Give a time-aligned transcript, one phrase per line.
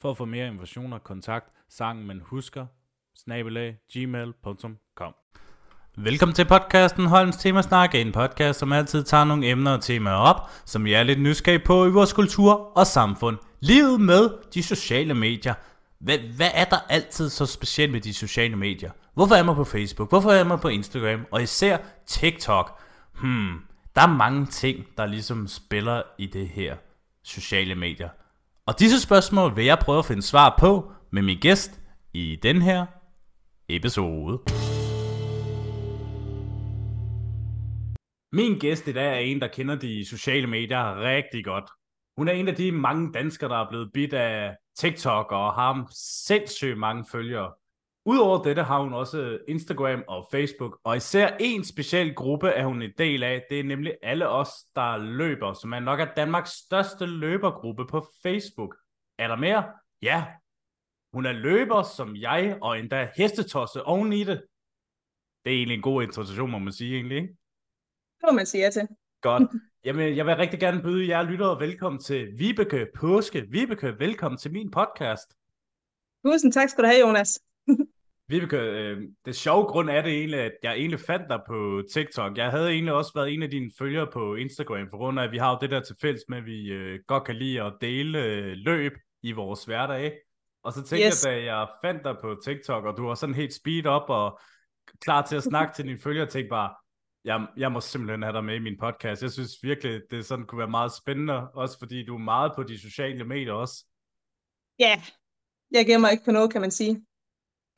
[0.00, 2.66] For at få mere informationer, kontakt sangen man husker,
[3.16, 5.14] snabelag, gmail.com.
[5.96, 10.50] Velkommen til podcasten Holms Temasnak, en podcast, som altid tager nogle emner og temaer op,
[10.64, 13.38] som vi er lidt nysgerrige på i vores kultur og samfund.
[13.60, 15.54] Livet med de sociale medier.
[15.98, 18.90] Hvad, hvad er der altid så specielt med de sociale medier?
[19.14, 20.08] Hvorfor er man på Facebook?
[20.08, 21.26] Hvorfor er man på Instagram?
[21.30, 22.80] Og især TikTok.
[23.20, 23.58] Hmm,
[23.94, 26.76] der er mange ting, der ligesom spiller i det her
[27.22, 28.08] sociale medier.
[28.68, 31.80] Og disse spørgsmål vil jeg prøve at finde svar på med min gæst
[32.12, 32.86] i den her
[33.68, 34.38] episode.
[38.32, 41.64] Min gæst i dag er en, der kender de sociale medier rigtig godt.
[42.16, 45.88] Hun er en af de mange danskere, der er blevet bidt af TikTok og har
[46.26, 47.52] sindssygt mange følgere.
[48.04, 52.82] Udover dette har hun også Instagram og Facebook, og især en speciel gruppe er hun
[52.82, 53.44] en del af.
[53.50, 58.06] Det er nemlig alle os, der løber, som er nok er Danmarks største løbergruppe på
[58.22, 58.76] Facebook.
[59.18, 59.64] Er der mere?
[60.02, 60.26] Ja.
[61.12, 64.42] Hun er løber som jeg, og endda hestetosse oven i det.
[65.44, 67.28] Det er egentlig en god introduktion, må man sige egentlig, ikke?
[68.20, 68.88] Det må man sige ja til.
[69.20, 69.42] Godt.
[69.84, 73.46] Jamen, jeg vil rigtig gerne byde jer lyttere velkommen til Vibeke Påske.
[73.48, 75.34] Vibeke, velkommen til min podcast.
[76.24, 77.40] Tusind tak skal du have, Jonas.
[78.28, 82.36] Vibeke, øh, det sjove grund er det egentlig, at jeg egentlig fandt dig på TikTok.
[82.36, 85.32] Jeg havde egentlig også været en af dine følgere på Instagram, for grund af, at
[85.32, 87.72] vi har jo det der til fælles med, at vi øh, godt kan lide at
[87.80, 90.18] dele øh, løb i vores hverdag.
[90.62, 91.26] Og så tænkte yes.
[91.26, 94.40] jeg, da jeg fandt dig på TikTok, og du var sådan helt speed op og
[95.00, 96.74] klar til at snakke til dine følgere, tænkte bare,
[97.24, 99.22] jeg, jeg må simpelthen have dig med i min podcast.
[99.22, 102.62] Jeg synes virkelig, det sådan kunne være meget spændende, også fordi du er meget på
[102.62, 103.84] de sociale medier også.
[104.78, 104.98] Ja, yeah.
[105.70, 107.04] jeg gemmer ikke på noget, kan man sige.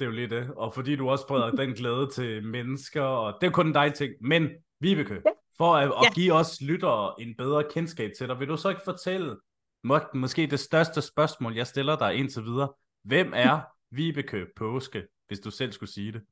[0.01, 0.51] Det er jo lige det.
[0.57, 4.15] Og fordi du også spreder den glæde til mennesker, og det er kun dig ting.
[4.21, 4.49] Men,
[4.81, 5.31] Vibeke, ja.
[5.57, 6.13] for at, at ja.
[6.13, 9.37] give os lyttere en bedre kendskab til dig, vil du så ikke fortælle,
[9.85, 12.73] må, måske det største spørgsmål, jeg stiller dig indtil videre.
[13.05, 16.23] Hvem er Vibeke Påske, hvis du selv skulle sige det?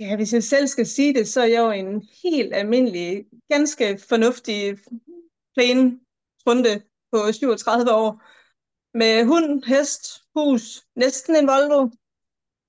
[0.00, 3.98] Ja, hvis jeg selv skal sige det, så er jeg jo en helt almindelig, ganske
[4.08, 4.78] fornuftig,
[5.54, 6.00] plain
[6.46, 8.22] runde på 37 år.
[8.98, 11.90] Med hund, hest, hus, næsten en Volvo,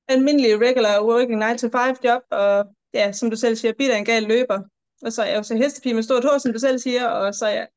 [0.07, 4.05] almindelig regular working 9 to 5 job, og ja, som du selv siger, bitter en
[4.05, 4.59] gal løber.
[5.01, 7.33] Og så er jeg jo så hestepige med stort hår, som du selv siger, og
[7.33, 7.67] så jeg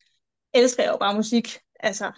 [0.54, 1.58] elsker jeg jo bare musik.
[1.80, 2.12] Altså,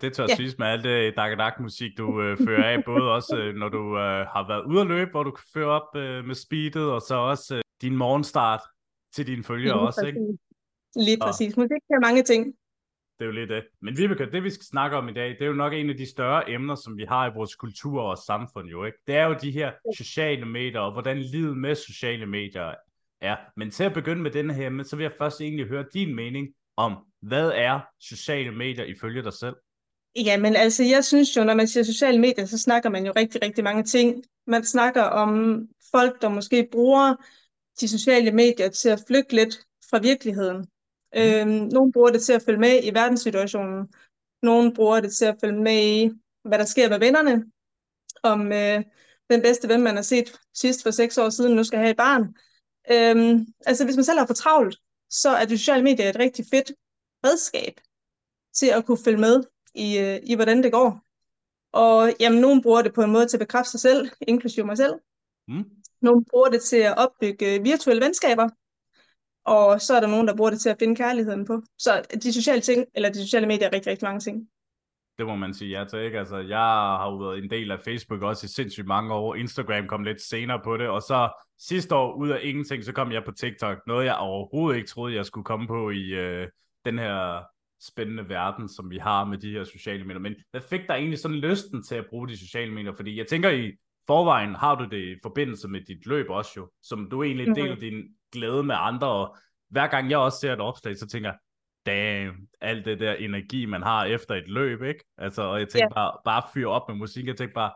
[0.00, 0.34] det tør ja.
[0.34, 3.98] siges med alt det dak musik du øh, fører af, både også øh, når du
[3.98, 7.00] øh, har været ude at løbe, hvor du kan føre op øh, med speedet, og
[7.00, 8.60] så også øh, din morgenstart
[9.14, 10.08] til dine følgere Lige også, præcis.
[10.08, 11.04] ikke?
[11.06, 11.56] Lige præcis.
[11.56, 12.54] Musik kan mange ting.
[13.18, 13.64] Det er jo lidt det.
[13.82, 15.96] Men Vibeke, det vi skal snakke om i dag, det er jo nok en af
[15.96, 18.98] de større emner, som vi har i vores kultur og samfund jo, ikke?
[19.06, 22.74] Det er jo de her sociale medier, og hvordan livet med sociale medier
[23.20, 23.36] er.
[23.56, 26.48] Men til at begynde med denne her, så vil jeg først egentlig høre din mening
[26.76, 29.56] om, hvad er sociale medier ifølge dig selv?
[30.16, 33.42] Jamen altså, jeg synes jo, når man siger sociale medier, så snakker man jo rigtig,
[33.42, 34.24] rigtig mange ting.
[34.46, 37.14] Man snakker om folk, der måske bruger
[37.80, 39.54] de sociale medier til at flygte lidt
[39.90, 40.66] fra virkeligheden.
[41.14, 41.20] Mm.
[41.20, 43.94] Øhm, nogle bruger det til at følge med i verdenssituationen.
[44.42, 46.10] Nogle bruger det til at følge med i,
[46.44, 47.44] hvad der sker med vennerne.
[48.22, 48.82] Om øh,
[49.30, 51.96] den bedste ven, man har set sidst for seks år siden, nu skal have et
[51.96, 52.22] barn.
[52.90, 54.78] Øhm, altså, hvis man selv har for travlt,
[55.10, 56.72] så er de sociale medier et rigtig fedt
[57.24, 57.80] redskab
[58.54, 61.00] til at kunne følge med i, øh, i hvordan det går.
[61.72, 64.76] Og jamen, nogen bruger det på en måde til at bekræfte sig selv, inklusive mig
[64.76, 64.94] selv.
[65.48, 65.64] Mm.
[66.00, 68.48] Nogle bruger det til at opbygge øh, virtuelle venskaber.
[69.44, 71.62] Og så er der nogen, der bruger det til at finde kærligheden på.
[71.78, 74.48] Så de sociale ting, eller de sociale medier er rigtig, rigtig mange ting.
[75.18, 76.18] Det må man sige ja til, ikke?
[76.18, 79.34] Altså, jeg har jo været en del af Facebook også i sindssygt mange år.
[79.34, 83.12] Instagram kom lidt senere på det, og så sidste år, ud af ingenting, så kom
[83.12, 83.78] jeg på TikTok.
[83.86, 86.48] Noget, jeg overhovedet ikke troede, jeg skulle komme på i øh,
[86.84, 87.42] den her
[87.80, 90.20] spændende verden, som vi har med de her sociale medier.
[90.20, 92.92] Men hvad fik dig egentlig sådan lysten til at bruge de sociale medier?
[92.92, 93.72] Fordi jeg tænker, i
[94.06, 97.62] forvejen har du det i forbindelse med dit løb også jo, som du egentlig mm-hmm.
[97.62, 99.36] deler din glæde med andre, og
[99.68, 101.38] hver gang jeg også ser et opslag, så tænker jeg,
[101.86, 105.04] damn, alt det der energi, man har efter et løb, ikke?
[105.18, 105.94] Altså, og jeg tænker yeah.
[105.94, 107.72] bare, bare fyre op med musik, jeg tænker bare,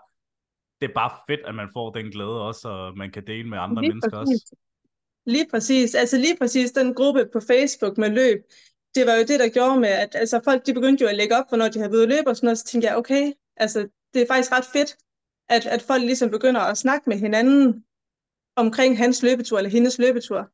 [0.80, 3.58] det er bare fedt, at man får den glæde også, og man kan dele med
[3.58, 4.42] andre lige mennesker præcis.
[4.42, 4.56] også.
[5.26, 8.38] Lige præcis, altså lige præcis den gruppe på Facebook med løb,
[8.94, 11.36] det var jo det, der gjorde med, at altså, folk de begyndte jo at lægge
[11.36, 13.88] op, for når de havde været løb og sådan noget, så tænkte jeg, okay, altså
[14.14, 14.96] det er faktisk ret fedt,
[15.48, 17.84] at, at folk ligesom begynder at snakke med hinanden
[18.56, 20.50] omkring hans løbetur eller hendes løbetur.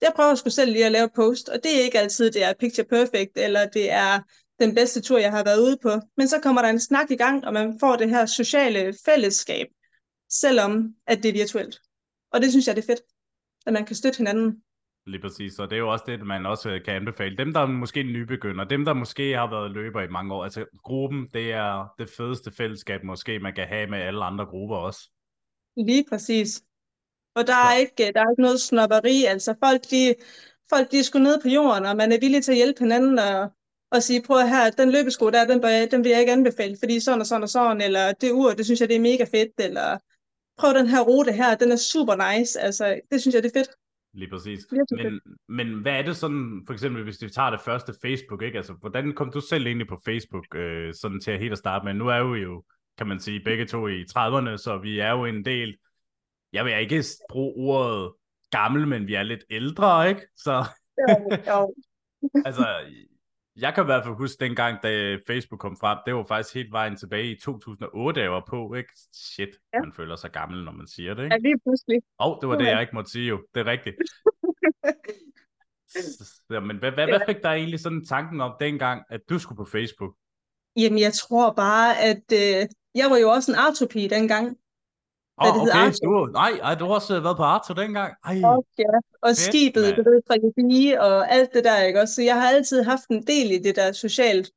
[0.00, 2.52] Jeg prøver sgu selv lige at lave post, og det er ikke altid, det er
[2.60, 4.20] picture perfect, eller det er
[4.60, 5.90] den bedste tur, jeg har været ude på.
[6.16, 9.66] Men så kommer der en snak i gang, og man får det her sociale fællesskab,
[10.30, 11.80] selvom at det er virtuelt.
[12.32, 13.02] Og det synes jeg, det er fedt,
[13.66, 14.62] at man kan støtte hinanden.
[15.06, 17.36] Lige præcis, og det er jo også det, man også kan anbefale.
[17.36, 20.66] Dem, der er måske nybegynder, dem, der måske har været løber i mange år, altså
[20.82, 25.10] gruppen, det er det fedeste fællesskab måske, man kan have med alle andre grupper også.
[25.76, 26.62] Lige præcis.
[27.34, 30.14] Og der er ikke, der er ikke noget snopperi, altså folk, de,
[30.72, 33.18] folk de er sgu ned på jorden, og man er villig til at hjælpe hinanden
[33.18, 33.52] og,
[33.90, 37.00] og sige, prøv her, den løbesko der, den, bør, den vil jeg ikke anbefale, fordi
[37.00, 39.52] sådan og sådan og sådan, eller det ur, det synes jeg, det er mega fedt,
[39.58, 39.98] eller
[40.58, 43.60] prøv den her rute her, den er super nice, altså det synes jeg, det er
[43.60, 43.70] fedt.
[44.14, 44.66] Lige præcis.
[44.90, 48.56] Men, men hvad er det sådan, for eksempel hvis vi tager det første Facebook, ikke?
[48.56, 51.84] Altså, hvordan kom du selv egentlig på Facebook, øh, sådan til at helt at starte
[51.84, 51.94] med?
[51.94, 52.64] Nu er vi jo,
[52.98, 55.76] kan man sige, begge to i 30'erne, så vi er jo en del,
[56.52, 58.12] jeg vil ikke bruge ordet
[58.50, 60.20] gammel, men vi er lidt ældre, ikke?
[60.36, 60.64] Så,
[61.08, 61.74] jo, jo.
[62.46, 62.66] altså,
[63.56, 66.72] jeg kan i hvert fald huske dengang, da Facebook kom frem, det var faktisk helt
[66.72, 68.90] vejen tilbage i 2008, jeg var på, ikke?
[69.12, 69.80] Shit, ja.
[69.80, 71.34] man føler sig gammel, når man siger det, ikke?
[71.34, 72.00] Ja, lige pludselig.
[72.20, 73.42] Åh, oh, det var det, jeg ikke måtte sige jo.
[73.54, 73.96] Det er rigtigt.
[75.92, 79.56] Så, men hvad, hvad, hvad fik dig egentlig sådan tanken om dengang, at du skulle
[79.56, 80.14] på Facebook?
[80.76, 84.56] Jamen, jeg tror bare, at øh, jeg var jo også en artopige dengang.
[85.40, 88.14] Åh, oh, okay, du, nej, ej, du har også været på Arto dengang.
[88.24, 88.40] Ej.
[88.44, 88.84] Og, ja.
[89.22, 92.14] og fedt, skibet, du ved, fra og alt det der, ikke også?
[92.14, 94.50] Så jeg har altid haft en del i det der socialt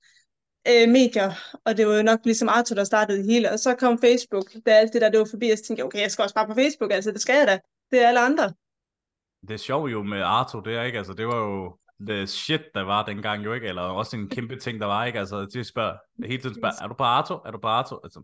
[0.68, 1.32] øh, medier,
[1.66, 4.46] og det var jo nok ligesom Arto, der startede det hele, og så kom Facebook,
[4.66, 6.36] da alt det der, det var forbi, og så tænkte jeg, okay, jeg skal også
[6.36, 7.60] bare på Facebook, altså det skal jeg da,
[7.92, 8.54] det er alle andre.
[9.48, 12.62] Det er sjovt jo med Arto, det er ikke, altså det var jo the shit,
[12.74, 15.64] der var dengang jo ikke, eller også en kæmpe ting, der var ikke, altså de
[15.64, 17.34] spørger, hele tiden spørger, er du på Arto?
[17.34, 18.00] Er du på Arto?
[18.04, 18.22] Altså,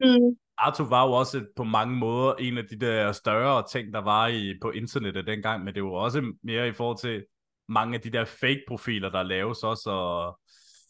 [0.00, 0.36] mm.
[0.58, 4.26] Arto var jo også på mange måder en af de der større ting, der var
[4.26, 7.24] i, på internettet dengang, men det var også mere i forhold til
[7.68, 10.38] mange af de der fake-profiler, der laves også, og,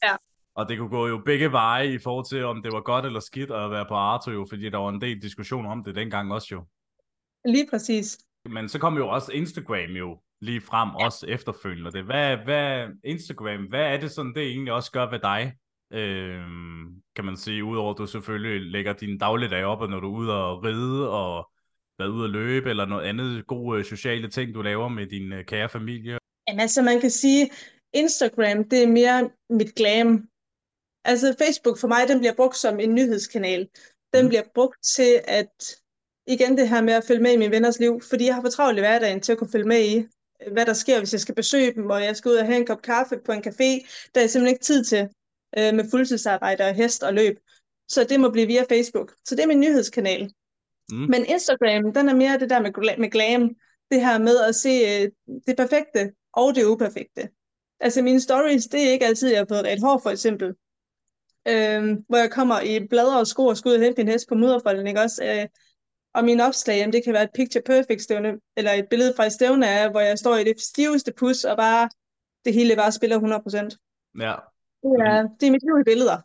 [0.03, 0.17] ja.
[0.55, 3.21] og det kunne gå jo begge veje i forhold til, om det var godt eller
[3.21, 6.33] skidt at være på Arto jo, fordi der var en del diskussion om det dengang
[6.33, 6.67] også jo.
[7.45, 8.19] Lige præcis.
[8.45, 12.05] Men så kom jo også Instagram jo lige frem, også efterfølgende det.
[12.05, 15.53] Hvad, hvad, Instagram, hvad er det sådan, det egentlig også gør ved dig?
[15.93, 16.43] Øh,
[17.17, 20.19] kan man sige, udover at du selvfølgelig lægger din dagligdag op, og når du er
[20.19, 21.51] ude og ride, og
[21.99, 25.33] været ude at løbe, eller noget andet gode øh, sociale ting, du laver med din
[25.33, 26.19] øh, kære familie?
[26.49, 27.51] Jamen altså, man kan sige,
[27.93, 30.29] Instagram, det er mere mit glam.
[31.05, 33.69] Altså, Facebook for mig, den bliver brugt som en nyhedskanal.
[34.13, 34.29] Den mm.
[34.29, 35.53] bliver brugt til at,
[36.27, 38.49] igen det her med at følge med i min venners liv, fordi jeg har for
[38.49, 40.07] travlt i hverdagen til at kunne følge med i,
[40.53, 42.67] hvad der sker, hvis jeg skal besøge dem, og jeg skal ud og have en
[42.67, 43.71] kop kaffe på en café.
[44.15, 45.09] Der er simpelthen ikke tid til
[45.59, 47.39] øh, med fuldtidsarbejde og hest og løb.
[47.89, 49.15] Så det må blive via Facebook.
[49.25, 50.33] Så det er min nyhedskanal.
[50.91, 50.97] Mm.
[50.97, 53.51] Men Instagram, den er mere det der med, med glam.
[53.91, 57.29] Det her med at se øh, det perfekte og det uperfekte.
[57.81, 60.49] Altså mine stories, det er ikke altid, jeg har fået ret hår for eksempel.
[61.49, 64.29] Øh, hvor jeg kommer i bladre og sko og skal ud og hente min hest
[64.29, 65.25] på mudderfolden, ikke også?
[65.25, 65.47] Øh,
[66.15, 69.27] og min opslag, jamen, det kan være et picture perfect stævne, eller et billede fra
[69.27, 71.89] et stævne af, hvor jeg står i det stiveste pus, og bare
[72.45, 74.15] det hele bare spiller 100%.
[74.21, 74.35] Ja,
[74.83, 76.19] det er, det er mit liv i billeder.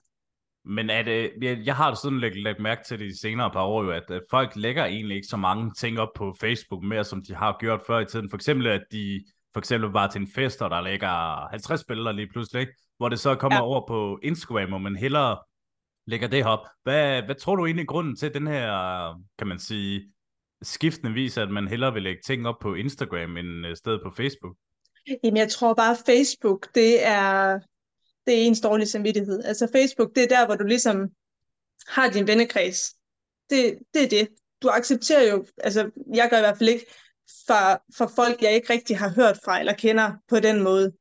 [0.66, 3.64] Men er det, jeg, jeg har sådan lægget, lægget mærke til det de senere par
[3.64, 7.04] år jo, at, at folk lægger egentlig ikke så mange ting op på Facebook mere,
[7.04, 8.30] som de har gjort før i tiden.
[8.30, 12.12] For eksempel, at de for eksempel var til en fest, og der ligger 50 billeder
[12.12, 12.74] lige pludselig, ikke?
[12.98, 13.64] hvor det så kommer ja.
[13.64, 15.38] over på Instagram, hvor man hellere
[16.08, 16.60] lægger det op.
[16.84, 18.68] Hvad, hvad tror du egentlig grunden til den her,
[19.38, 20.14] kan man sige,
[20.62, 24.10] skiftende viser, at man hellere vil lægge ting op på Instagram end øh, stedet på
[24.10, 24.56] Facebook?
[25.24, 27.60] Jamen, jeg tror bare, Facebook, det er,
[28.28, 29.44] det er ens dårlige samvittighed.
[29.44, 31.10] Altså Facebook, det er der, hvor du ligesom
[31.88, 32.96] har din vennekreds.
[33.50, 34.28] Det, det er det.
[34.62, 36.86] Du accepterer jo, altså jeg gør i hvert fald ikke,
[37.48, 40.92] for, for folk, jeg ikke rigtig har hørt fra eller kender på den måde.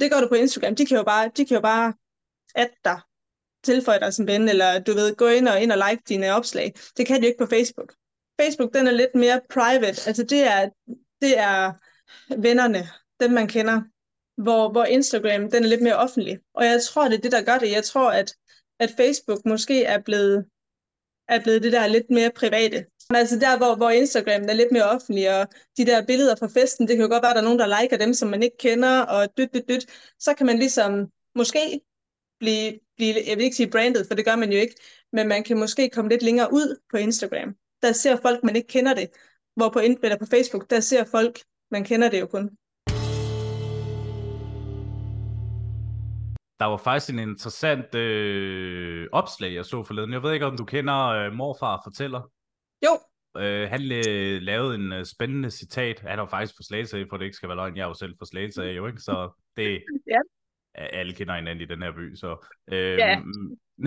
[0.00, 0.76] Det gør du på Instagram.
[0.76, 1.94] De kan jo bare, de kan jo bare
[2.54, 3.00] at dig,
[3.64, 6.74] tilføje dig som ven, eller du ved, gå ind og, ind og like dine opslag.
[6.96, 7.94] Det kan de ikke på Facebook.
[8.40, 10.06] Facebook, den er lidt mere private.
[10.06, 10.68] Altså det er,
[11.20, 11.72] det er
[12.38, 12.88] vennerne,
[13.20, 13.82] dem man kender
[14.36, 16.38] hvor, hvor Instagram den er lidt mere offentlig.
[16.54, 17.72] Og jeg tror, det er det, der gør det.
[17.72, 18.36] Jeg tror, at,
[18.80, 20.46] at Facebook måske er blevet,
[21.28, 22.86] er blevet det der lidt mere private.
[23.10, 26.88] Altså der, hvor, hvor Instagram er lidt mere offentlig, og de der billeder fra festen,
[26.88, 28.56] det kan jo godt være, at der er nogen, der liker dem, som man ikke
[28.56, 29.86] kender, og dyt, dyt, dyt.
[30.18, 31.80] Så kan man ligesom måske
[32.40, 34.74] blive, blive, jeg vil ikke sige branded, for det gør man jo ikke,
[35.12, 37.56] men man kan måske komme lidt længere ud på Instagram.
[37.82, 39.10] Der ser folk, man ikke kender det.
[39.56, 41.40] Hvor på, eller på Facebook, der ser folk,
[41.70, 42.50] man kender det jo kun.
[46.60, 50.12] Der var faktisk en interessant øh, opslag, jeg så forleden.
[50.12, 52.30] Jeg ved ikke, om du kender øh, Morfar fortæller?
[52.84, 52.98] Jo.
[53.42, 56.00] Øh, han øh, lavede en øh, spændende citat.
[56.00, 57.76] Han var faktisk for Slagelse for det ikke skal være løgn.
[57.76, 59.00] Jeg er jo selv for Slagelse jo, ikke?
[59.00, 59.82] Så det...
[60.14, 60.18] ja.
[60.78, 62.46] Alle kender hinanden i den her by, så...
[62.72, 63.20] Øh, ja.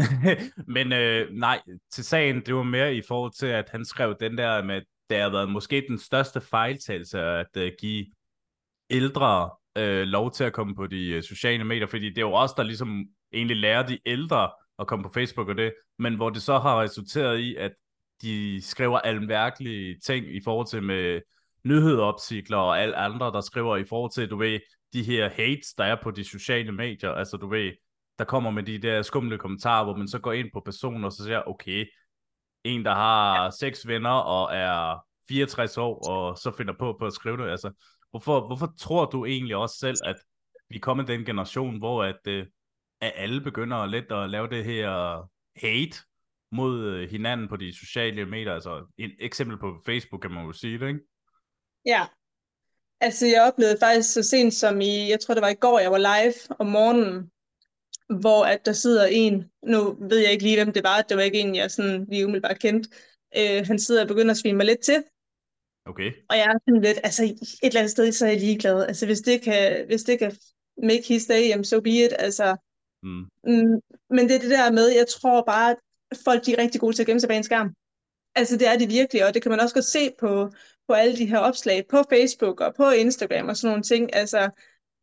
[0.75, 1.61] men øh, nej,
[1.91, 5.17] til sagen, det var mere i forhold til, at han skrev den der med, det
[5.17, 8.05] har været måske den største fejltagelse at uh, give
[8.89, 12.33] ældre øh, lov til at komme på de øh, sociale medier, fordi det er jo
[12.33, 16.29] os, der ligesom egentlig lærer de ældre at komme på Facebook og det, men hvor
[16.29, 17.71] det så har resulteret i, at
[18.21, 21.21] de skriver almærkelige ting i forhold til med
[21.63, 24.59] nyhedsopsikler og alle andre, der skriver i forhold til, du ved,
[24.93, 27.71] de her hates, der er på de sociale medier, altså du ved,
[28.19, 31.11] der kommer med de der skumle kommentarer, hvor man så går ind på personen og
[31.11, 31.85] så siger, okay,
[32.63, 37.13] en, der har seks venner og er 64 år, og så finder på på at
[37.13, 37.51] skrive det.
[37.51, 37.71] Altså,
[38.11, 40.15] hvorfor, hvorfor tror du egentlig også selv, at
[40.69, 42.45] vi kommer den generation, hvor at, øh,
[43.01, 44.89] at alle begynder lidt at lave det her
[45.55, 45.97] hate
[46.51, 48.53] mod øh, hinanden på de sociale medier?
[48.53, 50.99] Altså et eksempel på Facebook, kan man jo sige det, ikke?
[51.85, 52.05] Ja,
[53.01, 55.91] altså jeg oplevede faktisk så sent som i, jeg tror det var i går, jeg
[55.91, 57.31] var live om morgenen,
[58.21, 61.23] hvor at der sidder en, nu ved jeg ikke lige, hvem det var, det var
[61.23, 62.89] ikke en, jeg sådan lige umiddelbart kendte,
[63.37, 65.03] øh, han sidder og begynder at svine mig lidt til.
[65.89, 66.09] Okay.
[66.29, 68.87] Og jeg er sådan lidt, altså et eller andet sted, så er jeg ligeglad.
[68.87, 70.31] Altså hvis det kan, hvis det kan
[70.83, 72.13] make his day, jamen so be it.
[72.19, 72.55] Altså,
[73.03, 73.23] mm.
[73.43, 73.75] Mm,
[74.09, 75.71] men det er det der med, jeg tror bare,
[76.11, 77.69] at folk de er rigtig gode til at gemme sig bag en skærm.
[78.35, 80.51] Altså det er det virkelig, og det kan man også godt se på,
[80.87, 84.15] på alle de her opslag på Facebook og på Instagram og sådan nogle ting.
[84.15, 84.49] Altså,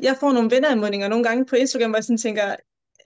[0.00, 2.56] jeg får nogle venneranmodninger nogle gange på Instagram, hvor jeg sådan tænker,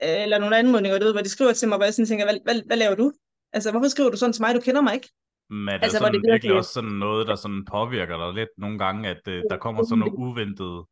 [0.01, 2.37] eller nogle anmodninger, du ved, hvor de skriver til mig, hvor jeg sådan tænker, hvad,
[2.43, 3.11] hvad, hvad laver du?
[3.53, 4.55] Altså, hvorfor skriver du sådan til mig?
[4.55, 5.09] Du kender mig ikke.
[5.51, 8.33] Men er det altså, sådan, det virkelig, virkelig også sådan noget, der sådan påvirker dig
[8.39, 10.85] lidt nogle gange, at uh, der kommer sådan noget uventet?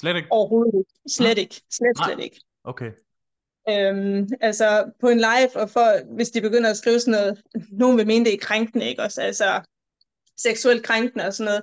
[0.00, 0.28] Slet ikke?
[0.30, 0.92] Overhovedet ikke.
[1.16, 1.54] Slet ikke.
[1.54, 2.40] Slet, slet ikke.
[2.64, 2.90] Okay.
[3.68, 7.96] Øhm, altså på en live, og for, hvis de begynder at skrive sådan noget, nogen
[7.98, 9.22] vil mene, det er krænkende, ikke også?
[9.22, 9.60] Altså
[10.36, 11.62] seksuelt krænkende og sådan noget.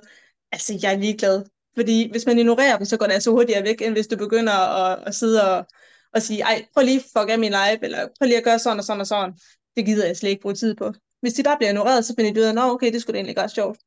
[0.52, 1.44] Altså, jeg er ligeglad.
[1.74, 4.52] Fordi hvis man ignorerer dem, så går det altså hurtigere væk, end hvis du begynder
[4.52, 5.66] at, at sidde og,
[6.14, 8.58] og sige, ej, prøv lige at fuck af min live, eller prøv lige at gøre
[8.58, 9.34] sådan og sådan og sådan.
[9.76, 10.92] Det gider jeg slet ikke bruge tid på.
[11.22, 13.18] Hvis de bare bliver ignoreret, så finder de ud af, nå okay, det skulle da
[13.18, 13.78] egentlig godt sjovt.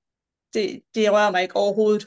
[0.54, 2.06] Det, det rører mig ikke overhovedet.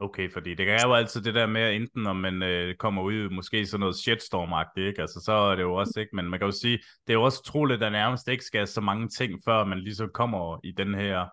[0.00, 3.12] Okay, fordi det er jo altid det der med, enten når man øh, kommer ud
[3.12, 5.00] i måske sådan noget shitstorm ikke?
[5.00, 7.22] Altså, så er det jo også ikke, men man kan jo sige, det er jo
[7.22, 10.72] også utroligt, at der nærmest ikke skal så mange ting, før man ligesom kommer i
[10.72, 11.26] den her,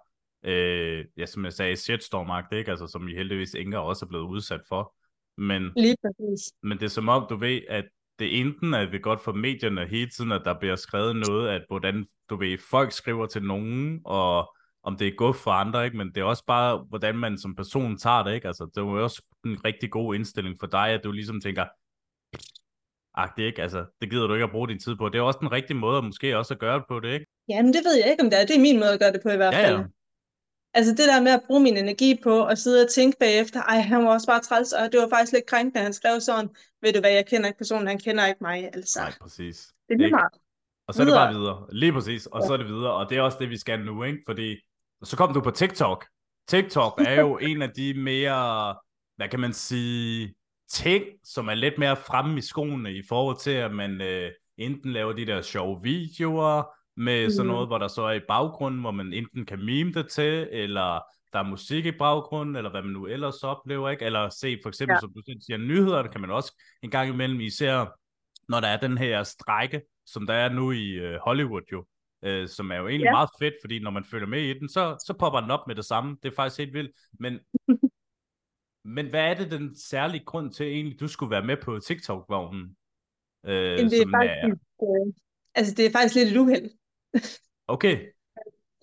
[0.46, 2.72] øh, ja, som jeg sagde, shitstorm ikke?
[2.72, 4.96] Altså, som vi heldigvis Inger også er blevet udsat for.
[5.38, 6.54] Men, Lige præcis.
[6.64, 7.86] Men det er som om, du ved, at
[8.20, 11.62] det enten er det godt for medierne hele tiden, at der bliver skrevet noget, at
[11.68, 15.98] hvordan, du ved, folk skriver til nogen, og om det er godt for andre, ikke?
[15.98, 18.48] men det er også bare, hvordan man som person tager det, ikke?
[18.48, 21.66] Altså, det er jo også en rigtig god indstilling for dig, at du ligesom tænker,
[23.38, 25.10] det ikke, altså, det gider du ikke at bruge din tid på.
[25.10, 27.26] Det er også en rigtig måde, måske også at gøre det på det, ikke?
[27.50, 28.46] Jamen, det ved jeg ikke, om det er.
[28.46, 29.76] Det er min måde at gøre det på i hvert fald.
[29.76, 29.86] Ja, ja.
[30.74, 33.80] Altså det der med at bruge min energi på at sidde og tænke bagefter, ej,
[33.80, 36.50] han var også bare træls, og det var faktisk lidt krænkende, han skrev sådan,
[36.82, 39.00] ved du hvad, jeg kender ikke personen, han kender ikke mig, altså.
[39.00, 39.74] Nej, præcis.
[39.88, 40.34] Det er lige meget.
[40.88, 41.68] Og så er det bare videre.
[41.72, 42.26] Lige præcis.
[42.26, 42.48] Og ja.
[42.48, 42.94] så er det videre.
[42.94, 44.20] Og det er også det, vi skal nu, ikke?
[44.26, 44.58] Fordi
[45.04, 46.06] så kom du på TikTok.
[46.48, 48.76] TikTok er jo en af de mere,
[49.16, 50.36] hvad kan man sige,
[50.70, 54.94] ting, som er lidt mere fremme i skoene i forhold til, at man øh, enten
[54.94, 56.64] laver de der sjove videoer,
[57.00, 57.32] med mm.
[57.32, 60.48] sådan noget, hvor der så er i baggrunden, hvor man enten kan meme det til,
[60.52, 61.02] eller
[61.34, 64.06] der er musik i baggrunden, eller hvad man nu ellers oplever, ikke?
[64.06, 65.00] Eller se for eksempel, ja.
[65.00, 68.00] som du siger, nyheder, det kan man også en gang imellem, især
[68.50, 71.80] når der er den her strække, som der er nu i uh, Hollywood jo,
[72.28, 73.12] uh, som er jo egentlig ja.
[73.12, 75.76] meget fedt, fordi når man følger med i den, så, så popper den op med
[75.76, 76.18] det samme.
[76.24, 76.92] Det er faktisk helt vildt.
[77.20, 77.40] Men,
[78.96, 82.76] men hvad er det den særlige grund til egentlig, du skulle være med på TikTok-vognen?
[83.44, 84.56] Uh, det er faktisk, er...
[84.82, 85.14] Øh,
[85.56, 86.70] altså det er faktisk lidt et uheld.
[87.68, 87.98] Okay.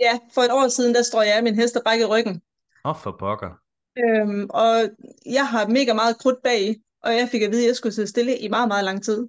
[0.01, 2.43] Ja, for et år siden, der står jeg af min hest og brækket ryggen.
[2.85, 3.53] Åh, oh, for pokker.
[3.99, 4.91] Øhm, og
[5.27, 8.09] jeg har mega meget krudt bag, og jeg fik at vide, at jeg skulle sidde
[8.09, 9.29] stille i meget, meget lang tid.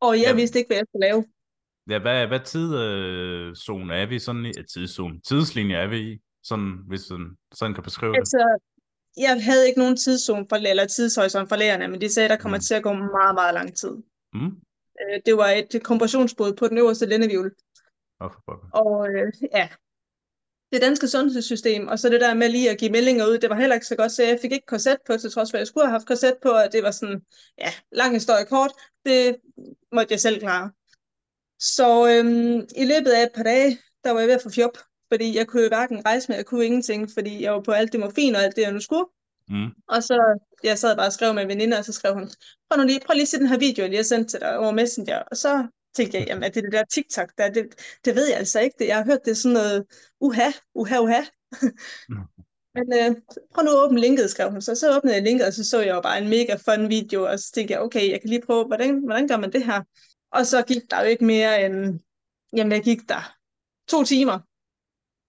[0.00, 0.34] Og jeg ja.
[0.34, 1.24] vidste ikke, hvad jeg skulle lave.
[1.90, 4.52] Ja, hvad, hvad tidszone er vi sådan i?
[4.72, 5.20] Tidszone.
[5.20, 6.18] Tidslinje er vi i?
[6.42, 9.22] Sådan, hvis sådan, sådan kan beskrive altså, det.
[9.22, 12.36] Jeg havde ikke nogen tidszone for, eller tidshorisont for lærerne, men de sagde, at der
[12.36, 12.62] kommer mm.
[12.62, 13.94] til at gå meget, meget lang tid.
[14.34, 14.46] Mm.
[15.00, 17.06] Øh, det var et kompressionsbåd på den øverste
[18.72, 19.68] Og øh, ja,
[20.72, 23.56] det danske sundhedssystem, og så det der med lige at give meldinger ud, det var
[23.56, 25.66] heller ikke så godt, så jeg fik ikke korset på, til trods for, at jeg
[25.66, 27.22] skulle have haft korset på, og det var sådan,
[27.58, 28.72] ja, lang historie kort,
[29.06, 29.36] det
[29.92, 30.70] måtte jeg selv klare.
[31.58, 34.78] Så øhm, i løbet af et par dage, der var jeg ved at få fjop,
[35.12, 37.92] fordi jeg kunne jo hverken rejse med, jeg kunne ingenting, fordi jeg var på alt
[37.92, 39.06] det morfin og alt det, jeg nu skulle.
[39.48, 39.70] Mm.
[39.88, 42.30] Og så, jeg sad bare og skrev med en veninde, og så skrev hun,
[42.70, 44.40] prøv nu lige, prøv lige at se den her video, jeg lige har sendt til
[44.40, 45.18] dig over Messenger.
[45.18, 47.64] Og så tænkte jeg, jamen er det det der TikTok der, det,
[48.04, 48.76] det ved jeg altså ikke.
[48.78, 49.84] Det, jeg har hørt det sådan noget,
[50.20, 51.22] uha, uha, uha.
[52.74, 53.16] Men øh,
[53.54, 54.62] prøv nu at åbne linket, skrev hun.
[54.62, 57.30] Så så åbnede jeg linket, og så så jeg jo bare en mega fun video,
[57.30, 59.82] og så tænkte jeg, okay, jeg kan lige prøve, hvordan, hvordan gør man det her?
[60.32, 62.00] Og så gik der jo ikke mere end,
[62.56, 63.36] jamen jeg gik der
[63.88, 64.38] to timer,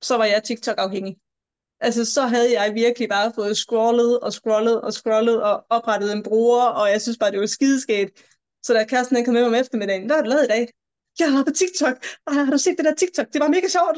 [0.06, 1.18] så var jeg TikTok-afhængig.
[1.80, 6.24] Altså, så havde jeg virkelig bare fået scrollet og scrollet og scrollet og oprettet en
[6.24, 8.24] bruger, og jeg synes bare, det var skideskægt.
[8.66, 10.68] Så da kæresten ikke kom med om eftermiddagen, hvad har du lavet i dag?
[11.20, 12.06] Jeg har på TikTok.
[12.28, 13.34] Ej, har du set det der TikTok?
[13.34, 13.98] Det var mega sjovt.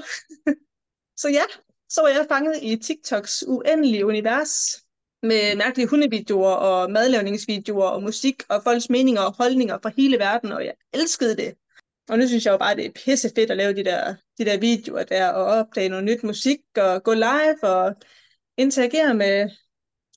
[1.21, 1.43] så ja,
[1.89, 4.81] så var jeg fanget i TikToks uendelige univers
[5.23, 10.51] med mærkelige hundevideoer og madlavningsvideoer og musik og folks meninger og holdninger fra hele verden,
[10.51, 11.55] og jeg elskede det.
[12.09, 14.45] Og nu synes jeg jo bare, det er pisse fedt at lave de der, de
[14.45, 17.95] der videoer der, og opdage noget nyt musik, og gå live, og
[18.57, 19.49] interagere med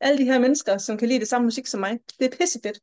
[0.00, 1.98] alle de her mennesker, som kan lide det samme musik som mig.
[2.18, 2.78] Det er pisse fedt.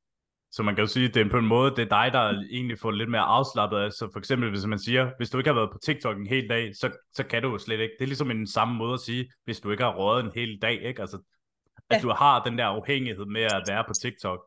[0.56, 2.44] Så man kan jo sige, at det er på en måde, det er dig, der
[2.52, 3.92] egentlig får lidt mere afslappet af.
[3.92, 6.50] Så for eksempel, hvis man siger, hvis du ikke har været på TikTok en hel
[6.50, 7.94] dag, så, så kan du jo slet ikke.
[8.00, 10.60] Det er ligesom en samme måde at sige, hvis du ikke har rådet en hel
[10.62, 11.02] dag, ikke?
[11.02, 11.18] Altså,
[11.90, 12.02] at ja.
[12.02, 14.40] du har den der afhængighed med at være på TikTok.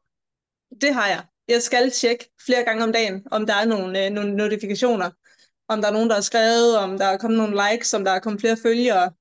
[0.81, 1.25] Det har jeg.
[1.49, 5.11] Jeg skal tjekke flere gange om dagen, om der er nogle, øh, nogle notifikationer.
[5.69, 8.11] Om der er nogen, der har skrevet, om der er kommet nogle likes, om der
[8.11, 9.13] er kommet flere følgere.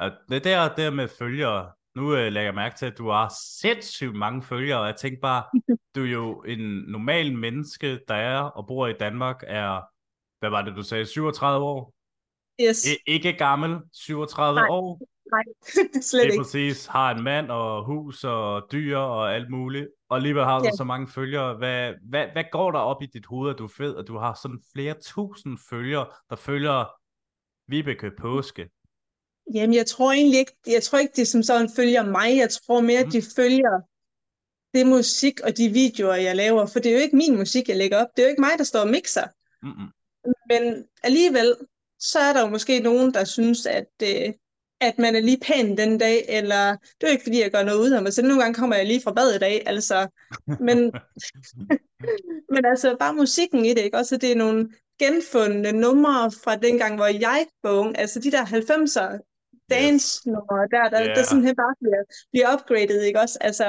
[0.00, 3.32] Ja, det der, der med følgere, nu øh, lægger jeg mærke til, at du har
[3.60, 5.44] sindssygt mange følgere, og jeg tænker bare,
[5.94, 9.80] du er jo en normal menneske, der er og bor i Danmark, er,
[10.40, 11.92] hvad var det, du sagde, 37 år?
[12.68, 12.86] Yes.
[12.86, 14.66] I, ikke gammel, 37 Nej.
[14.70, 15.00] år.
[15.32, 15.42] Nej,
[16.02, 16.42] slet Det er ikke.
[16.42, 20.64] præcis, har en mand og hus og dyr og alt muligt, og alligevel har du
[20.64, 20.70] Ja.
[20.76, 21.54] så mange følgere.
[21.56, 24.18] Hvad, hvad, hvad går der op i dit hoved, at du er fed, at du
[24.18, 26.84] har sådan flere tusind følgere, der følger
[27.70, 28.68] Vibeke Påske?
[29.54, 32.36] Jamen, jeg tror egentlig ikke, jeg tror ikke, de som sådan følger mig.
[32.36, 33.10] Jeg tror mere, Mm.
[33.10, 33.80] de følger
[34.74, 36.66] det musik og de videoer, jeg laver.
[36.66, 38.08] For det er jo ikke min musik, jeg lægger op.
[38.16, 39.26] Det er jo ikke mig, der står og mixer.
[39.62, 39.88] Mm-mm.
[40.50, 41.54] Men alligevel,
[41.98, 44.32] så er der jo måske nogen, der synes, at, øh,
[44.80, 47.62] at man er lige pæn den dag, eller det er jo ikke, fordi jeg gør
[47.62, 50.08] noget ud af mig, så nogle gange kommer jeg lige fra bad i dag, altså.
[50.60, 50.78] Men,
[52.54, 53.96] men altså, bare musikken i det, ikke?
[53.96, 58.44] Også det er nogle genfundne numre fra dengang, hvor jeg var ung, altså de der
[58.44, 59.35] 90'er
[59.70, 61.14] dance-numre, der, der, Ja.
[61.14, 62.02] der simpelthen bare bliver,
[62.32, 63.38] bliver upgraded, ikke også?
[63.40, 63.66] Altså,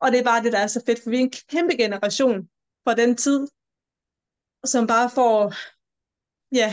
[0.00, 2.48] og det er bare det, der er så fedt, for vi er en kæmpe generation
[2.84, 3.48] fra den tid,
[4.64, 5.36] som bare får,
[6.60, 6.68] ja,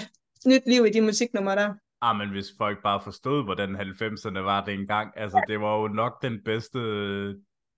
[0.45, 1.73] nyt liv i de musiknumre der.
[2.01, 6.21] Ah, men hvis folk bare forstod, hvordan 90'erne var dengang, altså det var jo nok
[6.21, 6.79] den bedste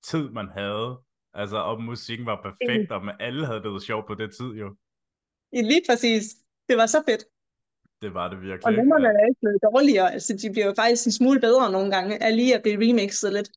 [0.09, 0.99] tid, man havde.
[1.33, 4.75] Altså, og musikken var perfekt, og man alle havde det sjovt på det tid jo.
[5.53, 6.23] Lige præcis.
[6.69, 7.23] Det var så fedt.
[8.01, 8.65] Det var det virkelig.
[8.65, 10.13] Og numrene er ikke blevet dårligere.
[10.13, 13.33] Altså, de bliver jo faktisk en smule bedre nogle gange, af lige at blive remixet
[13.33, 13.49] lidt.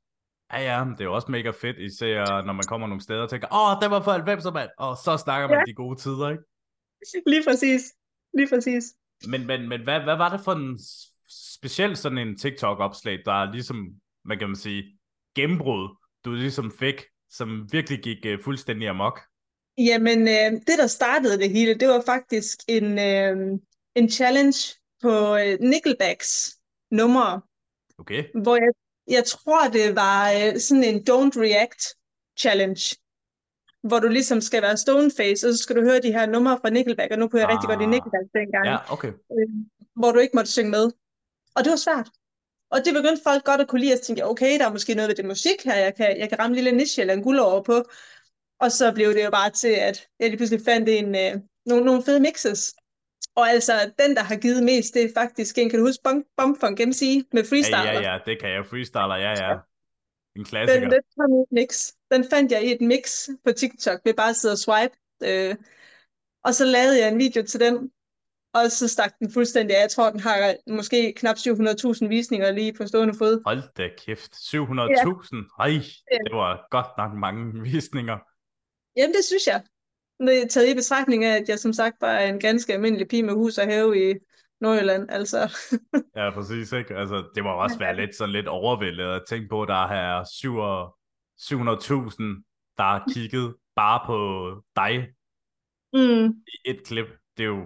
[0.53, 3.31] Ja, ja, det er jo også mega fedt, især når man kommer nogle steder og
[3.31, 5.63] tænker, åh, det var for 90'er, mand, og så snakker man Ja.
[5.67, 6.43] de gode tider, ikke?
[7.27, 7.83] Lige præcis.
[8.39, 8.85] Lige præcis.
[9.29, 10.79] Men, men, men hvad, hvad var det for en
[11.61, 13.79] speciel sådan en TikTok-opslag, der ligesom,
[14.25, 14.99] hvad kan man sige,
[15.37, 19.21] gennembrud, du ligesom fik, som virkelig gik uh, fuldstændig amok?
[19.79, 23.59] Jamen, øh, det der startede det hele, det var faktisk en, øh,
[23.95, 24.59] en challenge
[25.03, 26.59] på øh, Nickelbacks
[26.91, 27.41] numre,
[27.99, 28.25] Okay?
[28.43, 28.73] hvor jeg,
[29.17, 31.83] jeg tror, det var øh, sådan en Don't React
[32.39, 32.97] challenge,
[33.89, 36.71] hvor du ligesom skal være stoneface, og så skal du høre de her numre fra
[36.71, 37.95] Nickelback, og nu kunne jeg rigtig godt lide Ah.
[37.95, 38.67] Nickelback dengang.
[38.67, 39.09] Ja, okay.
[39.09, 39.49] øh,
[39.97, 40.85] hvor du ikke måtte synge med.
[41.57, 42.09] Og det var svært.
[42.71, 45.09] Og det begyndte folk godt at kunne lide, tænkte jeg, okay, der er måske noget
[45.09, 47.39] ved det musik her, jeg kan, jeg kan ramme en lille niche eller en guld
[47.39, 47.85] over på.
[48.61, 51.33] Og så blev det jo bare til, at jeg lige pludselig fandt en, øh,
[51.67, 52.75] nogle, nogle fede mixes.
[53.37, 56.27] Og altså, den, der har givet mest, det er faktisk en, kan du huske, Bump,
[56.37, 57.01] Bump Funk MC
[57.33, 57.93] med Ja, freestyler?
[57.93, 58.67] ja, ja, det kan jeg.
[58.67, 59.53] Freestyler, ja, ja.
[59.53, 59.59] En
[60.37, 60.89] Den, klassiker.
[60.91, 61.93] den, kom i et mix.
[62.13, 64.95] den fandt jeg i et mix på TikTok ved bare at sidde og swipe.
[65.25, 65.55] Øh,
[66.45, 67.91] og så lavede jeg en video til den,
[68.55, 69.81] og så stak den fuldstændig af.
[69.81, 73.43] Jeg tror, den har måske knap 700.000 visninger lige på stående fod.
[73.47, 74.33] Hold da kæft.
[74.35, 75.57] 700.000.
[75.61, 76.19] Ej, Ja.
[76.27, 78.19] det var godt nok mange visninger.
[78.97, 79.63] Jamen, det synes jeg.
[80.21, 83.23] Med taget i betragtning af, at jeg som sagt bare er en ganske almindelig pige
[83.23, 84.15] med hus og have i
[84.61, 85.11] Nordjylland.
[85.11, 85.39] Altså,
[86.17, 86.97] Ja, præcis, ikke?
[86.97, 90.23] Altså, det må også være lidt sådan lidt overvældet at tænke på, at der er
[90.23, 92.45] 700.000,
[92.79, 94.17] der har kigget bare på
[94.77, 95.09] dig
[95.93, 97.07] mm, i et klip.
[97.37, 97.65] Det er jo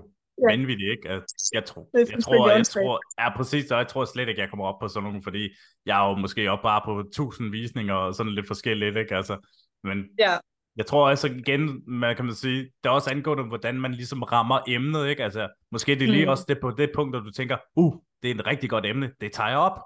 [0.48, 0.56] Ja.
[0.56, 1.08] vanvittigt, ikke?
[1.08, 4.28] At jeg tror, Det er jeg tror, jeg tror, ja, præcis, og jeg tror slet
[4.28, 5.48] ikke, jeg kommer op på sådan nogle, fordi
[5.86, 9.16] jeg er jo måske op bare på 1000 visninger og sådan lidt forskelligt, ikke?
[9.16, 9.48] Altså,
[9.84, 10.36] men ja,
[10.78, 14.22] jeg tror også igen, man kan man sige, det er også angående, hvordan man ligesom
[14.22, 15.24] rammer emnet, ikke?
[15.24, 16.30] Altså, måske det er lige Mm.
[16.30, 19.12] også det på det punkt, hvor du tænker, uh, det er et rigtig godt emne,
[19.20, 19.78] det tager jeg op.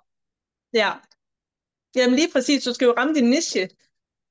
[0.75, 0.93] ja.
[1.97, 3.69] Jamen lige præcis, du skal jo ramme din niche.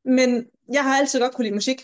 [0.05, 1.79] Men jeg har altid godt kunne lide musik,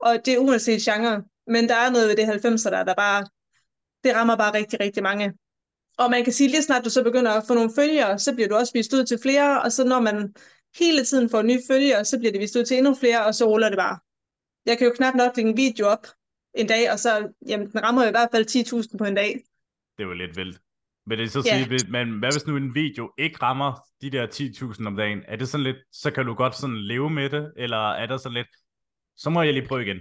[0.00, 1.24] og det er uanset genre.
[1.46, 3.26] Men der er noget ved det 90'er, der, der bare,
[4.04, 5.32] det rammer bare rigtig, rigtig mange.
[5.98, 8.48] Og man kan sige, lige snart du så begynder at få nogle følgere, så bliver
[8.48, 10.34] du også vist ud til flere, og så når man
[10.78, 13.44] hele tiden får nye følgere, så bliver det vist ud til endnu flere, og så
[13.44, 13.98] ruller det bare.
[14.66, 16.06] Jeg kan jo knap nok lægge en video op
[16.54, 18.46] en dag, og så jamen, den rammer jo i hvert fald
[18.92, 19.40] 10.000 på en dag.
[19.98, 20.58] Det var lidt vildt.
[21.06, 21.68] Men det er så yeah.
[21.68, 23.72] sige, men hvad hvis nu en video ikke rammer
[24.02, 25.22] de der 10.000 om dagen?
[25.28, 28.16] Er det sådan lidt, så kan du godt sådan leve med det, eller er der
[28.16, 28.48] sådan lidt,
[29.16, 30.00] så må jeg lige prøve igen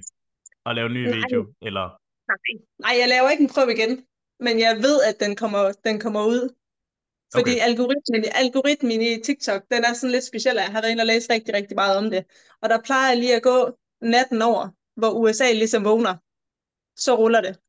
[0.66, 1.16] og lave en ny Nej.
[1.16, 1.86] video, eller?
[2.32, 2.64] Nej.
[2.80, 4.06] Nej, jeg laver ikke en prøve igen,
[4.40, 6.56] men jeg ved, at den kommer, den kommer ud.
[7.36, 7.62] Fordi okay.
[7.68, 10.56] algoritmen, algoritmen i TikTok, den er sådan lidt speciel.
[10.56, 12.26] Jeg har været inde og læst rigtig, rigtig meget om det.
[12.62, 16.16] Og der plejer lige at gå natten over, hvor USA ligesom vågner.
[16.96, 17.60] Så ruller det.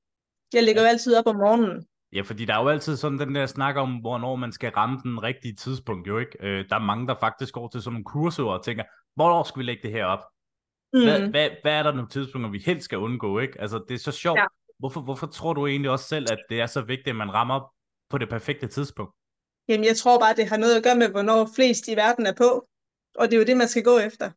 [0.53, 1.87] Jeg ligger jo altid op om morgenen.
[2.12, 5.01] Ja, fordi der er jo altid sådan den der snak om, hvornår man skal ramme
[5.03, 6.37] den rigtige tidspunkt, jo ikke?
[6.40, 9.59] Øh, der er mange, der faktisk går til sådan nogle kurser og tænker, hvornår skal
[9.59, 10.25] vi lægge det her op?
[10.92, 11.03] Mm.
[11.03, 13.61] Hvad, hvad, hvad er der nogle tidspunkter, vi helst skal undgå, ikke?
[13.61, 14.38] Altså, det er så sjovt.
[14.38, 14.47] Ja.
[14.79, 17.73] Hvorfor, hvorfor tror du egentlig også selv, at det er så vigtigt, at man rammer
[18.11, 19.14] på det perfekte tidspunkt?
[19.68, 22.33] Jamen, jeg tror bare, det har noget at gøre med, hvornår flest i verden er
[22.33, 22.68] på.
[23.14, 24.31] Og det er jo det, man skal gå efter.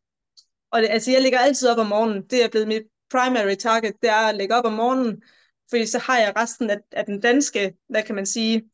[0.76, 2.22] Og det, altså, jeg ligger altid op om morgenen.
[2.22, 5.22] Det er blevet mit primary target, det er at lægge op om morgenen,
[5.70, 8.70] fordi så har jeg resten af, af den danske, hvad kan man sige,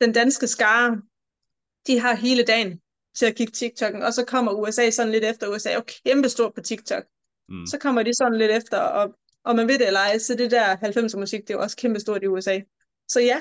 [0.00, 1.02] den danske skare,
[1.86, 2.80] de har hele dagen
[3.14, 5.48] til at kigge TikTok'en, og så kommer USA sådan lidt efter.
[5.48, 7.04] USA er jo kæmpestort på TikTok.
[7.48, 7.66] Mm.
[7.66, 10.50] Så kommer de sådan lidt efter, og, og man ved det eller ej, så det
[10.50, 12.60] der 90'er musik, det er jo også kæmpestort i USA.
[13.08, 13.40] Så ja,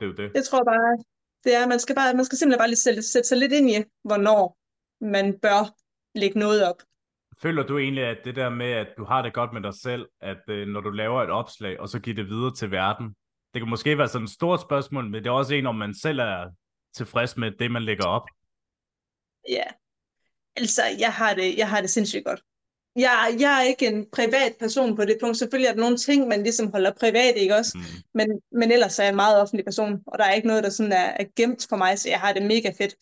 [0.00, 0.30] det er det.
[0.34, 1.04] Jeg tror bare,
[1.44, 3.70] det er, man skal, bare, man skal simpelthen bare lige sætte, sætte sig lidt ind
[3.70, 4.58] i, hvornår
[5.00, 5.74] man bør
[6.14, 6.82] lægge noget op.
[7.42, 10.08] Føler du egentlig, at det der med, at du har det godt med dig selv,
[10.20, 13.06] at øh, når du laver et opslag, og så giver det videre til verden,
[13.54, 15.94] det kan måske være sådan et stort spørgsmål, men det er også en, om man
[15.94, 16.50] selv er
[16.94, 18.28] tilfreds med det, man lægger op.
[19.48, 19.64] Ja,
[20.56, 22.42] altså jeg har det, jeg har det sindssygt godt.
[22.96, 25.36] Jeg, jeg er ikke en privat person på det punkt.
[25.36, 27.78] Selvfølgelig er der nogle ting, man ligesom holder privat, ikke også?
[27.78, 28.02] Mm.
[28.14, 30.70] Men, men ellers er jeg en meget offentlig person, og der er ikke noget, der
[30.70, 32.94] sådan er, er gemt for mig, så jeg har det mega fedt.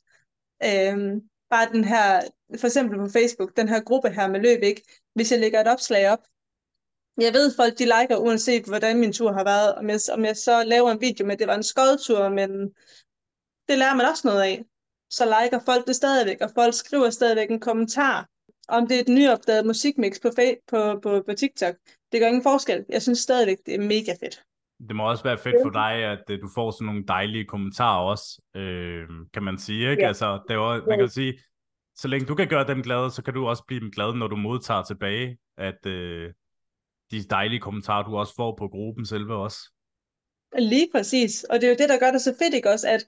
[0.65, 2.21] Øhm, bare den her,
[2.61, 4.83] for eksempel på Facebook, den her gruppe her med løb, ikke?
[5.15, 6.23] Hvis jeg lægger et opslag op,
[7.21, 10.37] jeg ved, folk de liker, uanset hvordan min tur har været, om jeg, om jeg
[10.37, 12.51] så laver en video med, at det var en skodtur, men
[13.69, 14.65] det lærer man også noget af.
[15.11, 18.29] Så liker folk det stadigvæk, og folk skriver stadigvæk en kommentar.
[18.69, 20.31] Om det er et nyopdaget musikmix på,
[20.69, 21.75] på, på, på TikTok,
[22.13, 22.85] det gør ingen forskel.
[22.89, 24.45] Jeg synes stadigvæk, det er mega fedt.
[24.89, 28.05] Det må også være fedt for dig, at uh, du får sådan nogle dejlige kommentarer
[28.05, 29.91] også, øh, kan man sige.
[29.91, 30.03] Ikke?
[30.03, 30.09] Ja.
[30.09, 31.39] Altså, det var, man kan sige,
[31.97, 34.29] så længe du kan gøre dem glade, så kan du også blive dem glade, når
[34.29, 36.33] du modtager tilbage, at øh,
[37.11, 39.59] de dejlige kommentarer, du også får på gruppen selve også.
[40.59, 43.07] Lige præcis, og det er jo det, der gør det så fedt, ikke også, at,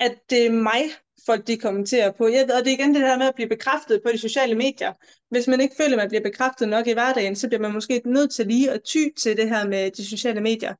[0.00, 0.82] at det er mig,
[1.26, 2.28] folk de kommenterer på.
[2.28, 4.92] Jeg, og det er igen det der med at blive bekræftet på de sociale medier.
[5.30, 8.02] Hvis man ikke føler, at man bliver bekræftet nok i hverdagen, så bliver man måske
[8.04, 10.74] nødt til lige at ty til det her med de sociale medier.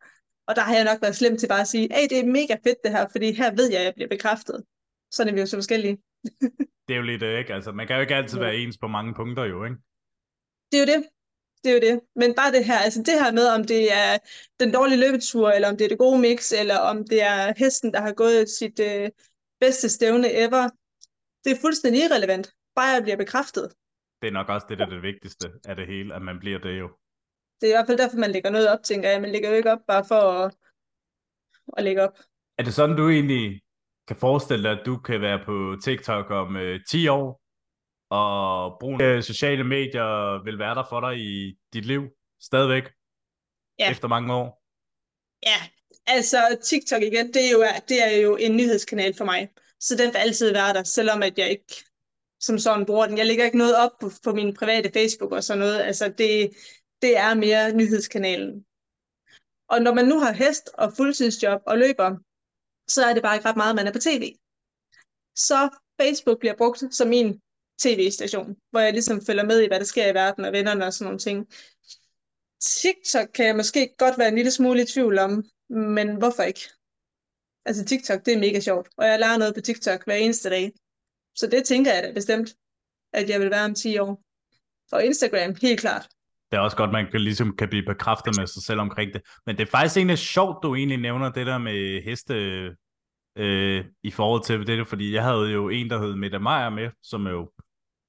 [0.49, 2.55] Og der har jeg nok været slem til bare at sige, hey, det er mega
[2.67, 4.65] fedt det her, fordi her ved jeg, at jeg bliver bekræftet.
[5.11, 5.97] Sådan er vi jo så forskellige.
[6.87, 7.55] det er jo lidt det, ikke?
[7.55, 9.77] Altså, man kan jo ikke altid være ens på mange punkter, jo, ikke?
[10.73, 11.09] Det er jo det.
[11.65, 12.01] Det er jo det.
[12.17, 14.19] Men bare det her, altså det her med, om det er
[14.61, 17.93] den dårlige løbetur, eller om det er det gode mix, eller om det er hesten,
[17.95, 19.11] der har gået sit øh,
[19.61, 20.69] bedste stævne ever,
[21.45, 22.55] det er fuldstændig irrelevant.
[22.75, 23.73] Bare jeg bliver bekræftet.
[24.23, 26.59] Det er nok også det, der er det vigtigste af det hele, at man bliver
[26.59, 26.89] det jo.
[27.61, 29.21] Det er i hvert fald derfor, man lægger noget op, tænker jeg.
[29.21, 30.55] Man lægger jo ikke op bare for at,
[31.77, 32.19] at lægge op.
[32.59, 33.63] Er det sådan, du egentlig
[34.09, 37.42] kan forestille dig, at du kan være på TikTok om øh, 10 år,
[38.13, 42.03] og bruge øh, sociale medier vil være der for dig i dit liv
[42.41, 42.85] stadigvæk,
[43.79, 43.91] ja.
[43.91, 44.63] efter mange år?
[45.43, 45.61] Ja,
[46.07, 49.49] altså TikTok igen, det er, jo, det er jo en nyhedskanal for mig,
[49.81, 51.85] så den vil altid være der, selvom at jeg ikke
[52.41, 53.19] som sådan bruger den.
[53.19, 56.51] Jeg lægger ikke noget op på, på min private Facebook og sådan noget, altså det,
[57.03, 58.65] det er mere nyhedskanalen.
[59.69, 62.17] Og når man nu har hest og fuldtidsjob og løber,
[62.89, 64.35] så er det bare ikke ret meget, man er på tv.
[65.37, 65.69] Så
[66.01, 67.42] Facebook bliver brugt som min
[67.79, 70.93] tv-station, hvor jeg ligesom følger med i, hvad der sker i verden og vennerne og
[70.93, 71.47] sådan nogle ting.
[72.61, 76.61] TikTok kan jeg måske godt være en lille smule i tvivl om, men hvorfor ikke?
[77.65, 80.73] Altså TikTok, det er mega sjovt, og jeg lærer noget på TikTok hver eneste dag.
[81.35, 82.49] Så det tænker jeg da bestemt,
[83.13, 84.23] at jeg vil være om 10 år.
[84.93, 86.09] Og Instagram, helt klart.
[86.51, 89.23] Det er også godt, man kan, ligesom kan blive bekræftet med sig selv omkring det.
[89.47, 92.35] Men det er faktisk egentlig sjovt, du egentlig nævner det der med heste
[93.37, 96.91] øh, i forhold til det, fordi jeg havde jo en, der hed Mette Meyer med,
[97.03, 97.51] som er jo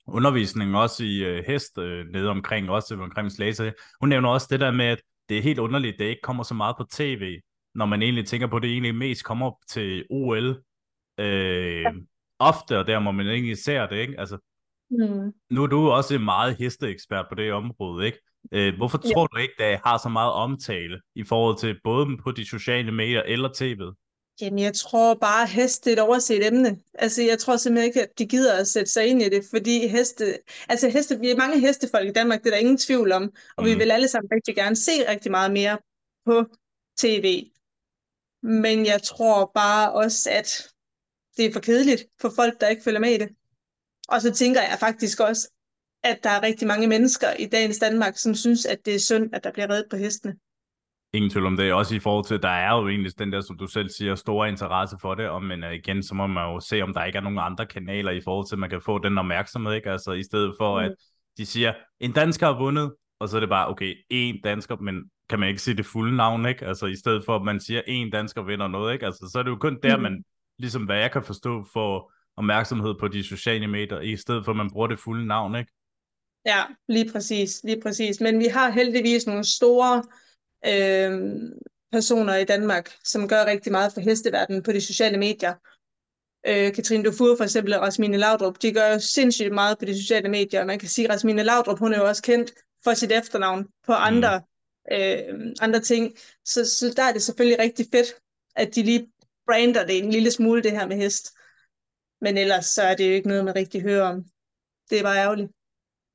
[0.07, 3.73] undervisning også i øh, hest øh, nede omkring, også omkring Slagelse.
[3.99, 6.53] Hun nævner også det der med, at det er helt underligt, det ikke kommer så
[6.53, 7.39] meget på tv,
[7.75, 10.61] når man egentlig tænker på, at det egentlig mest kommer til OL.
[11.19, 11.91] Øh, ja.
[12.39, 14.19] ofte, og der må man egentlig ser det, ikke?
[14.19, 14.37] Altså,
[14.91, 15.33] Mm.
[15.49, 18.17] nu er du også en meget hesteekspert på det område, ikke?
[18.51, 19.13] Øh, hvorfor Ja.
[19.13, 22.45] tror du ikke, at det har så meget omtale i forhold til både på de
[22.45, 24.02] sociale medier eller tv'et?
[24.41, 26.79] Jamen, jeg tror bare, at heste er et overset emne.
[26.93, 29.87] Altså, jeg tror simpelthen ikke, at de gider at sætte sig ind i det, fordi
[29.87, 30.39] heste...
[30.69, 33.23] Altså, heste, vi er mange hestefolk i Danmark, det er der ingen tvivl om,
[33.57, 33.65] og mm.
[33.65, 33.79] vi Mhm.
[33.79, 35.77] vil alle sammen rigtig gerne se rigtig meget mere
[36.25, 36.45] på
[36.97, 37.51] tv.
[38.43, 40.69] Men jeg tror bare også, at
[41.37, 43.29] det er for kedeligt for folk, der ikke følger med i det.
[44.07, 45.49] Og så tænker jeg faktisk også,
[46.03, 49.35] at der er rigtig mange mennesker i dagens Danmark, som synes, at det er synd,
[49.35, 50.35] at der bliver reddet på hestene.
[51.13, 51.73] Ingen tvivl om det.
[51.73, 54.49] Også i forhold til, der er jo egentlig den der, som du selv siger, store
[54.49, 55.29] interesse for det.
[55.29, 57.65] Og, men øh, igen, så må man jo se, om der ikke er nogen andre
[57.65, 59.73] kanaler i forhold til, at man kan få den opmærksomhed.
[59.73, 59.91] Ikke?
[59.91, 60.85] Altså i stedet for, Mm.
[60.85, 60.95] at
[61.37, 65.03] de siger, en dansker har vundet, og så er det bare, okay, én dansker, men
[65.29, 66.65] kan man ikke sige det fulde navn, ikke?
[66.65, 69.05] Altså i stedet for, at man siger, en dansker vinder noget, ikke?
[69.05, 70.03] Altså så er det jo kun der, Mhm.
[70.03, 70.23] man,
[70.59, 74.57] ligesom hvad jeg kan forstå, får opmærksomhed på de sociale medier, i stedet for, at
[74.57, 75.71] man bruger det fulde navn, ikke?
[76.45, 78.21] Ja, lige præcis, lige præcis.
[78.21, 80.03] Men vi har heldigvis nogle store
[80.65, 81.31] øh,
[81.91, 85.53] personer i Danmark, som gør rigtig meget for hesteverdenen på de sociale medier.
[86.47, 90.01] Øh, Katrine Dufour for eksempel og Rasmine Laudrup, de gør jo sindssygt meget på de
[90.01, 90.59] sociale medier.
[90.59, 93.67] Og man kan sige, at Rasmine Laudrup, hun er jo også kendt for sit efternavn
[93.85, 94.41] på andre,
[94.91, 96.15] øh, andre ting.
[96.45, 98.07] Så, så der er det selvfølgelig rigtig fedt,
[98.55, 99.07] at de lige
[99.47, 101.33] brander det en lille smule, det her med hest.
[102.21, 104.25] Men ellers så er det jo ikke noget, man rigtig hører om.
[104.89, 105.51] Det er bare ærgerligt.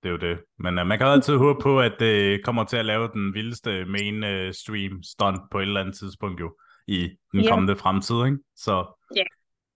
[0.02, 0.38] Det er jo det.
[0.58, 3.84] Men uh, man kan altid håbe på, at det kommer til at lave den vildeste
[3.84, 6.56] main uh, stream stunt på et eller andet tidspunkt jo,
[6.87, 7.50] i den Ja.
[7.50, 8.38] kommende fremtid, ikke?
[8.56, 8.74] Så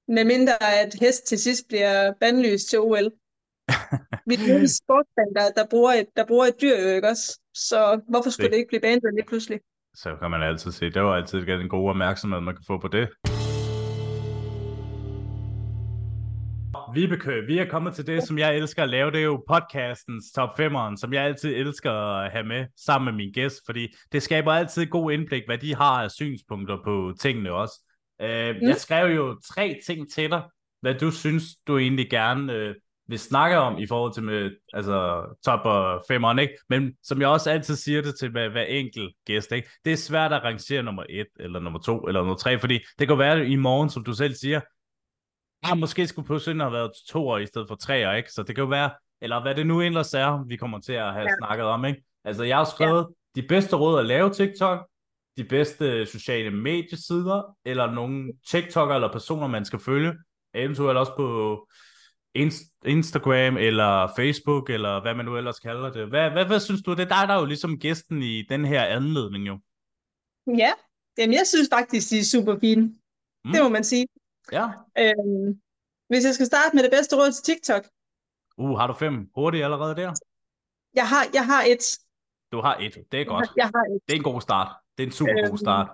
[0.08, 3.10] Med mindre at hest til sidst bliver bandlyst til OL.
[4.28, 7.40] Vi er en sportsband, der, der, bruger et, der bruger et dyr jo ikke også?
[7.54, 9.60] Så hvorfor skulle Det- det ikke blive bandet lige pludselig?
[9.94, 10.84] så kan man altid se.
[10.86, 13.08] Det jo altid en god opmærksomhed, man kan få på det.
[16.94, 19.10] Vibeke, vi er kommet til det, som jeg elsker at lave.
[19.10, 23.24] Det er jo podcastens top 5'eren, som jeg altid elsker at have med sammen med
[23.24, 27.52] min gæst, fordi det skaber altid god indblik, hvad de har af synspunkter på tingene
[27.52, 27.80] også.
[28.22, 28.68] Øh, Mm.
[28.68, 30.42] Jeg skrev jo tre ting til dig,
[30.80, 32.74] hvad du synes, du egentlig gerne øh,
[33.08, 36.54] vil snakke om i forhold til med, altså, top og 5'eren, ikke?
[36.68, 39.68] Men som jeg også altid siger det til hver, hver enkelt gæst, ikke?
[39.84, 43.08] Det er svært at rangere nummer 1, eller nummer 2, eller nummer 3, fordi det
[43.08, 44.60] kan være i morgen, som du selv siger,
[45.62, 48.32] ah, måske skulle Pussen have været to år i stedet for tre år, ikke?
[48.32, 51.12] Så det kan jo være, eller hvad det nu ellers er, vi kommer til at
[51.12, 51.28] have Ja.
[51.28, 51.36] ja.
[51.38, 52.02] snakket om, ikke?
[52.24, 54.88] Altså, jeg har skrevet de bedste råd at lave TikTok,
[55.36, 60.12] de bedste sociale mediesider, eller nogle TikTok'ere eller personer, man skal følge,
[60.54, 61.68] eventuelt også på
[62.38, 66.08] Inst- Instagram eller Facebook, eller hvad man nu ellers kalder det.
[66.08, 66.90] Hvad, hvad, hvad synes du?
[66.90, 69.58] Det er dig, der er jo ligesom gæsten i den her anledning jo.
[70.46, 70.72] Ja,
[71.18, 72.82] Jamen, jeg synes faktisk, de er super fine.
[72.82, 73.52] Mm.
[73.52, 74.06] Det må man sige.
[74.52, 74.66] Ja.
[74.98, 75.60] Øhm,
[76.08, 77.84] hvis jeg skal starte med det bedste råd til TikTok.
[78.58, 80.12] Uh, har du fem hurtigt allerede der?
[80.94, 81.98] Jeg har, jeg har et.
[82.52, 82.94] Du har et.
[83.12, 83.50] Det er godt.
[83.56, 84.00] Jeg har et.
[84.06, 84.68] Det er en god start.
[84.98, 85.88] Det er en super Øhm, god start.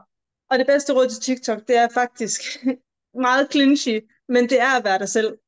[0.50, 2.40] Og det bedste råd til TikTok, det er faktisk
[3.26, 5.38] meget clinchy, men det er at være dig selv.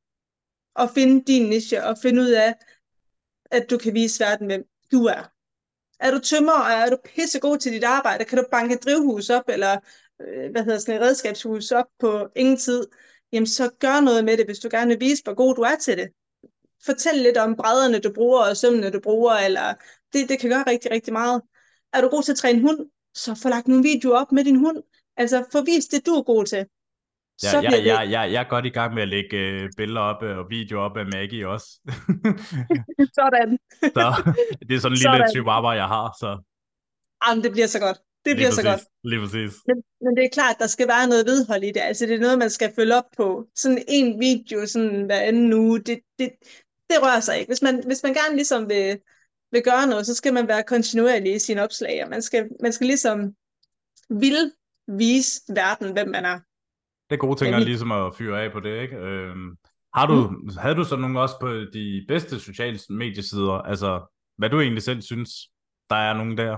[0.74, 2.54] Og finde din niche, og finde ud af,
[3.50, 5.22] at du kan vise verden, hvem du er.
[6.00, 9.48] Er du tømmer, og er du pissegod til dit arbejde, kan du banke drivhus op,
[9.48, 9.78] eller
[10.50, 12.86] hvad hedder sådan et redskabshus op på ingen tid,
[13.32, 15.76] jamen så gør noget med det, hvis du gerne vil vise, hvor god du er
[15.80, 16.08] til det.
[16.86, 19.74] Fortæl lidt om brædderne, du bruger, og sømmene, du bruger, eller
[20.12, 21.42] det, det kan gøre rigtig, rigtig meget.
[21.92, 22.78] Er du god til at træne hund,
[23.14, 24.82] så få lagt nogle videoer op med din hund.
[25.16, 26.66] Altså, få vist det, du er god til.
[27.42, 27.86] Ja, Så ja, det...
[27.86, 30.46] ja, ja, jeg er godt i gang med at lægge øh, billeder op øh, og
[30.50, 31.66] videoer op af Maggie også.
[33.18, 33.58] Sådan.
[33.96, 34.32] så
[34.68, 35.30] det er sådan en lille Sådan.
[35.30, 36.16] chihuahua, jeg har.
[36.20, 36.28] Så
[37.26, 37.98] Jamen, det bliver så godt.
[38.24, 38.80] Det bliver så godt.
[39.04, 39.52] Lige præcis.
[39.66, 41.80] Men, men det er klart, der skal være noget vedhold i det.
[41.80, 43.46] Altså, det er noget, man skal følge op på.
[43.54, 46.30] Sådan en video sådan hver anden uge, det, det,
[46.90, 47.50] det rører sig ikke.
[47.50, 48.98] Hvis man, hvis man gerne ligesom vil,
[49.52, 52.72] vil gøre noget, så skal man være kontinuerlig i sine opslag, og man skal, man
[52.72, 53.18] skal ligesom
[54.10, 54.52] vil
[54.88, 56.38] vise verden, hvem man er.
[57.10, 58.96] Det er gode ting at ligesom at fyre af på det, ikke?
[58.96, 59.56] Øhm,
[59.94, 60.56] har du, mm.
[60.58, 63.52] Havde du så nogle også på de bedste sociale mediesider?
[63.52, 65.30] Altså, hvad du egentlig selv synes,
[65.90, 66.56] der er nogen der?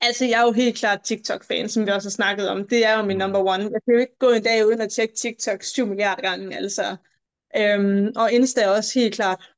[0.00, 2.68] Altså, jeg er jo helt klart TikTok-fan, som vi også har snakket om.
[2.68, 3.18] Det er jo min Mm.
[3.20, 3.62] number one.
[3.62, 6.96] Jeg kan jo ikke gå en dag uden at tjekke TikTok 7 milliarder gange, altså.
[7.56, 9.52] Øhm, og Insta er også helt klart.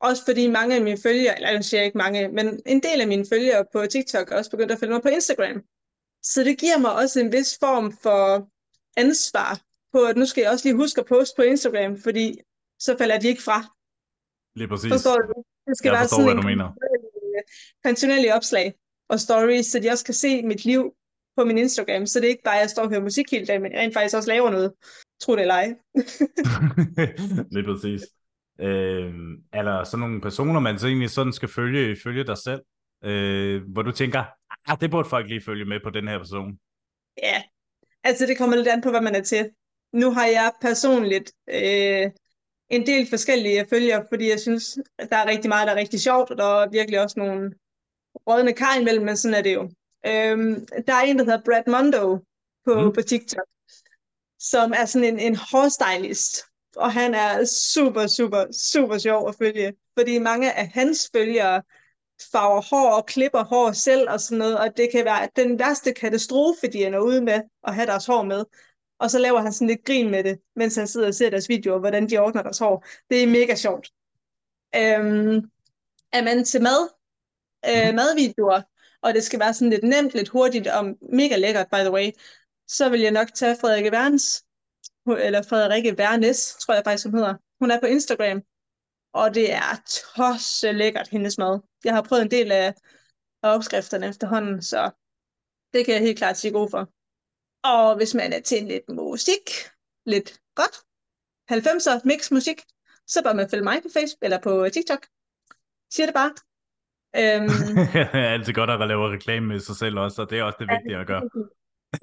[0.00, 3.08] Også fordi mange af mine følgere, eller jeg siger ikke mange, men en del af
[3.08, 5.62] mine følgere på TikTok er også begyndt at følge mig på Instagram.
[6.22, 8.48] Så det giver mig også en vis form for
[8.96, 9.60] ansvar
[9.92, 12.40] på, at nu skal jeg også lige huske at poste på Instagram, fordi
[12.78, 13.58] så falder de ikke fra.
[14.58, 14.92] Lige præcis.
[14.92, 15.34] Forstår du?
[15.68, 16.68] Det skal Jeg være forstår, sådan hvad du mener.
[17.84, 18.74] kontinuerlig opslag
[19.08, 20.94] og stories, så de også kan se mit liv
[21.36, 23.46] på min Instagram, så det er ikke bare, at jeg står og hører musik hele
[23.46, 24.72] dagen, men jeg rent faktisk også laver noget.
[25.20, 25.74] Tro det eller ej.
[27.54, 28.02] Lige præcis.
[28.60, 29.14] Øh,
[29.52, 32.60] er der sådan nogle personer, man så egentlig sådan skal følge, følge dig selv?
[33.04, 34.24] Øh, hvor du tænker,
[34.66, 36.58] ah, det burde folk lige følge med på den her person.
[37.22, 37.42] Ja,
[38.04, 39.50] altså det kommer lidt an på, hvad man er til.
[39.92, 42.10] Nu har jeg personligt øh,
[42.70, 46.00] en del forskellige følgere, fordi jeg synes, at der er rigtig meget, der er rigtig
[46.00, 47.50] sjovt, og der er virkelig også nogle
[48.26, 49.62] rådne kar imellem, men sådan er det jo.
[50.06, 52.18] Øhm, der er en, der hedder Brad Mondo
[52.64, 52.92] på, mm.
[52.92, 53.46] på TikTok,
[54.38, 56.36] som er sådan en, en hårstylist,
[56.76, 61.62] og han er super, super, super sjov at følge, fordi mange af hans følgere
[62.32, 65.92] farver hår og klipper hår selv og sådan noget, og det kan være den værste
[65.92, 68.44] katastrofe, de ender ude med at have deres hår med.
[68.98, 71.48] Og så laver han sådan lidt grin med det, mens han sidder og ser deres
[71.48, 72.84] videoer, hvordan de ordner deres hår.
[73.10, 73.90] Det er mega sjovt.
[74.76, 75.50] Øhm,
[76.12, 76.88] er man til mad,
[77.66, 78.62] øh, madvideoer,
[79.02, 82.10] og det skal være sådan lidt nemt, lidt hurtigt og mega lækkert, by the way,
[82.68, 84.44] så vil jeg nok tage Frederikke Værns,
[85.06, 87.34] eller Frederikke Værnes, tror jeg faktisk, hun hedder.
[87.60, 88.42] Hun er på Instagram,
[89.12, 89.82] og det er
[90.16, 91.60] tosse lækkert, hendes mad.
[91.84, 92.74] Jeg har prøvet en del af,
[93.42, 94.90] af opskrifterne efterhånden, så
[95.72, 96.88] det kan jeg helt klart sige god for.
[97.62, 99.50] Og hvis man er til lidt musik,
[100.06, 100.76] lidt godt,
[101.52, 102.62] 90'er mix musik,
[103.06, 105.06] så bør man følge mig på Facebook eller på TikTok.
[105.92, 106.47] Siger det bare.
[107.16, 107.48] Øhm,
[107.92, 110.56] det er altid godt at lave reklame med sig selv også, og det er også
[110.60, 111.22] det vigtige at gøre.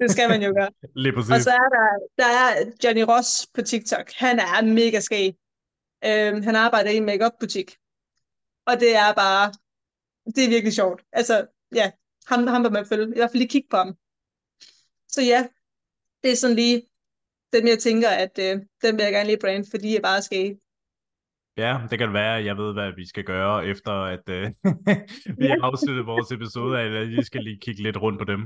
[0.00, 0.70] Det skal man jo gøre.
[1.02, 1.32] Lige præcis.
[1.32, 1.86] Og så er der,
[2.18, 4.12] der er Johnny Ross på TikTok.
[4.12, 5.34] Han er mega skæg.
[6.04, 7.76] Øhm, han arbejder i en make butik
[8.66, 9.52] Og det er bare,
[10.34, 11.02] det er virkelig sjovt.
[11.12, 11.90] Altså, ja,
[12.26, 13.04] ham, ham vil man følge.
[13.04, 13.96] I hvert fald lige kigge på ham.
[15.08, 15.48] Så ja,
[16.22, 16.82] det er sådan lige
[17.52, 20.58] dem, jeg tænker, at øh, dem vil jeg gerne lige brand, fordi jeg bare skal
[21.56, 24.44] Ja, det kan være, at jeg ved, hvad vi skal gøre, efter at øh,
[25.40, 28.40] vi har afsluttet vores episode, eller vi skal lige kigge lidt rundt på dem.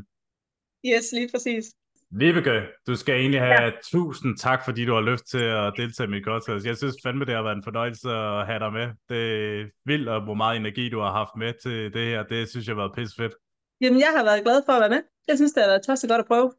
[0.87, 1.65] Yes, lige præcis.
[2.11, 3.71] Vibeke, du skal egentlig have ja.
[3.93, 6.67] tusind tak, fordi du har lyst til at deltage i mit podcast.
[6.67, 8.87] Jeg synes fandme, det har været en fornøjelse at have dig med.
[9.09, 9.23] Det
[9.61, 12.23] er vildt, og hvor meget energi du har haft med til det her.
[12.23, 13.35] Det synes jeg har været pisse fedt.
[13.81, 15.03] Jamen, jeg har været glad for at være med.
[15.29, 16.53] Jeg synes, det har været tosset godt at prøve.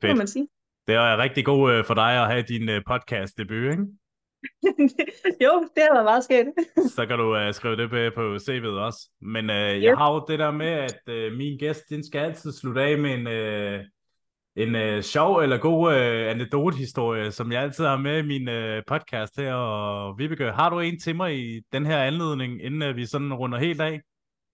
[0.00, 0.12] Fedt.
[0.12, 0.48] Må man sige.
[0.86, 3.86] Det er rigtig god øh, for dig at have din øh, podcast debut, ikke?
[5.44, 6.46] Jo, det har været meget sket.
[6.96, 9.08] så kan du uh, skrive det på, på CV'et også.
[9.20, 9.82] Men uh, yep.
[9.82, 12.98] jeg har jo det der med, at uh, min gæst, den skal altid slutte af
[12.98, 13.80] med en, uh,
[14.56, 18.82] en uh, sjov eller god uh, anekdotehistorie, som jeg altid har med i min uh,
[18.86, 19.54] podcast her.
[19.54, 23.34] Og Vibeke, har du en til mig i den her anledning, inden uh, vi sådan
[23.34, 24.00] runder helt af?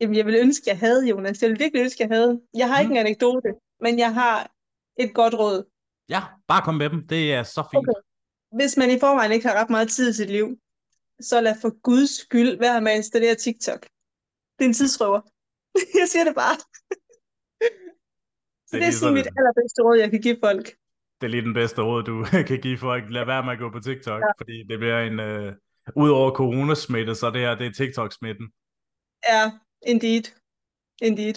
[0.01, 1.43] Jamen, jeg vil ønske, jeg havde, Jonas.
[1.43, 2.41] Jeg vil virkelig ønske, jeg havde.
[2.55, 2.83] Jeg har mm.
[2.83, 3.49] ikke en anekdote,
[3.81, 4.51] men jeg har
[4.97, 5.65] et godt råd.
[6.09, 7.07] Ja, bare kom med dem.
[7.07, 7.89] Det er så fint.
[7.89, 8.08] Okay
[8.57, 10.59] hvis man i forvejen ikke har ret meget tid i sit liv,
[11.21, 13.83] så lad for guds skyld være med at installere TikTok.
[14.59, 15.21] Det er en tidsrøver.
[16.01, 16.57] jeg siger det bare.
[18.69, 20.67] så det, det er sådan mit allerbedste råd, jeg kan give folk.
[21.21, 23.05] Det er lige den bedste råd, du kan give folk.
[23.11, 24.33] Lad være med at gå på TikTok, ja.
[24.39, 25.19] fordi det bliver en...
[25.29, 25.53] Uh,
[25.97, 28.47] Udover coronasmitte, så det her, det er TikTok-smitten.
[29.29, 29.53] Ja,
[29.87, 30.25] indeed.
[31.03, 31.35] Indeed.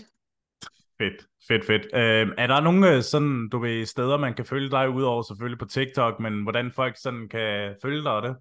[1.01, 1.85] Fedt, fedt, fedt.
[1.93, 5.59] Øh, er der nogle øh, sådan, du ved, steder, man kan følge dig, udover selvfølgelig
[5.59, 8.35] på TikTok, men hvordan folk sådan kan følge dig det?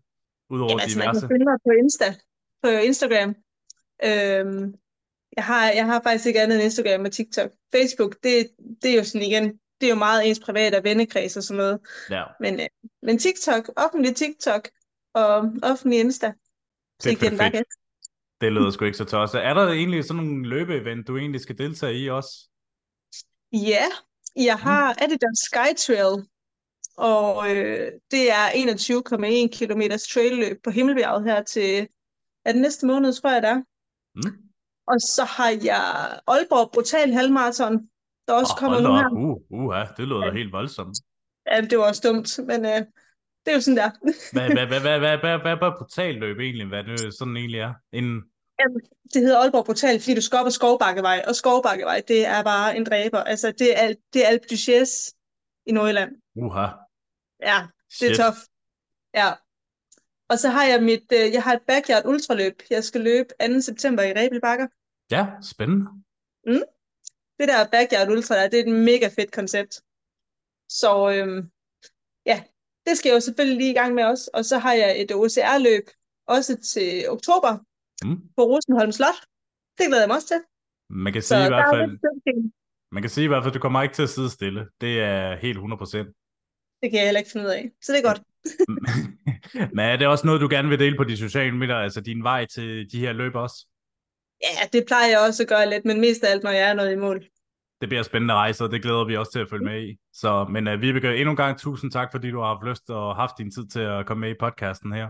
[0.50, 1.20] Udover Jamen, altså, diverse?
[1.20, 2.08] man kan følge mig på Insta,
[2.62, 3.30] på Instagram.
[4.08, 4.74] Øhm,
[5.36, 7.50] jeg, har, jeg har faktisk ikke andet end Instagram og TikTok.
[7.74, 8.50] Facebook, det,
[8.82, 9.44] det er jo sådan igen,
[9.80, 11.80] det er jo meget ens private og vennekreds og sådan noget.
[12.10, 12.24] Ja.
[12.40, 12.66] Men, øh,
[13.02, 14.68] men TikTok, offentlig TikTok
[15.14, 16.32] og offentlig Insta.
[17.02, 17.66] Så fedt, fedt.
[18.40, 19.44] Det lyder sgu ikke så tosset.
[19.44, 22.49] Er der egentlig sådan nogle løbeevent, du egentlig skal deltage i også?
[23.52, 23.86] Ja,
[24.36, 24.62] jeg mm.
[24.62, 24.96] har.
[25.02, 26.26] Adidas Skytrail,
[26.96, 29.82] og øh, det er 21,1 km
[30.12, 31.88] trailløb på Himmelbjerget her til
[32.44, 33.62] er den næste måned, tror jeg det er.
[34.14, 34.50] Mm.
[34.86, 35.84] Og så har jeg
[36.26, 37.88] Aalborg Brutal Halvmarathon,
[38.28, 39.08] der også oh, kommer nu her.
[39.10, 40.32] Uh, uh, det lyder ja.
[40.32, 40.96] helt voldsomt.
[41.50, 42.80] Ja, det var også dumt, men øh,
[43.42, 43.90] det er jo sådan der.
[44.34, 47.60] hvad, hvad, hvad, hvad, hvad, hvad, hvad, hvad brutal løb egentlig, hvad det sådan egentlig
[47.60, 47.72] er?
[47.92, 48.22] En
[48.60, 48.80] Jamen,
[49.14, 52.76] det hedder Aalborg Portal, fordi du skal op ad Skovbakkevej, og Skovbakkevej, det er bare
[52.76, 53.18] en dræber.
[53.18, 54.92] Altså, det er, det er Alpe d'Huez
[55.66, 56.10] i Nordjylland.
[56.36, 56.66] Uha.
[57.42, 58.10] Ja, det Shit.
[58.10, 58.36] er tof.
[59.14, 59.30] Ja.
[60.28, 62.62] Og så har jeg mit, øh, jeg har et backyard ultraløb.
[62.70, 63.60] Jeg skal løbe 2.
[63.60, 64.66] september i Rebel Bakker.
[65.10, 65.86] Ja, spændende.
[66.46, 66.62] Mm.
[67.38, 69.82] Det der backyard ultra, det er et mega fedt koncept.
[70.68, 71.50] Så øhm,
[72.26, 72.42] ja,
[72.86, 74.30] det skal jeg jo selvfølgelig lige i gang med også.
[74.34, 75.90] Og så har jeg et OCR-løb
[76.26, 77.58] også til oktober,
[78.04, 78.18] mm.
[78.36, 79.18] på Rosenholm Slot.
[79.78, 80.40] Det glæder jeg mig også til.
[80.90, 81.90] Man kan sige i hvert fald,
[82.92, 84.68] man kan sige i hvert fald, at du kommer ikke til at sidde stille.
[84.80, 85.62] Det er helt 100%.
[86.82, 88.22] Det kan jeg heller ikke finde ud af, så det er godt.
[89.76, 92.22] Men er det også noget, du gerne vil dele på de sociale medier, altså din
[92.22, 93.66] vej til de her løb også?
[94.42, 96.74] Ja, det plejer jeg også at gøre lidt, men mest af alt, når jeg er
[96.74, 97.24] noget i mål.
[97.80, 99.98] Det bliver spændende rejse, og det glæder vi også til at følge med i.
[100.12, 103.16] Så, men uh, Vibeke, endnu en gang tusind tak, fordi du har haft lyst og
[103.16, 105.08] haft din tid til at komme med i podcasten her.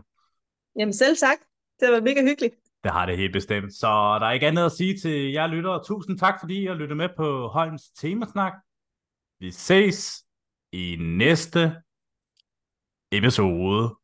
[0.79, 1.39] Jamen selv tak.
[1.81, 2.55] Det var mega hyggeligt.
[2.85, 3.75] Det har det helt bestemt.
[3.75, 3.87] Så
[4.21, 5.85] der er ikke andet at sige til jer lyttere.
[5.85, 8.53] Tusind tak, fordi I har lyttet med på Holms Temasnak.
[9.39, 10.25] Vi ses
[10.73, 11.77] i næste
[13.13, 13.97] episode.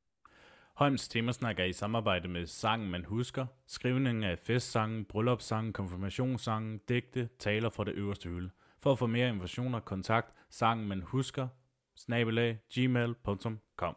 [0.76, 7.28] Holms Temasnak er i samarbejde med Sangen Man Husker, skrivningen af festsangen, bryllupssangen, konfirmationssangen, digte,
[7.38, 8.50] taler fra det øverste hylde.
[8.82, 11.48] For at få mere informationer, kontakt sangen man husker,
[11.96, 13.96] snabelag, gmail.com.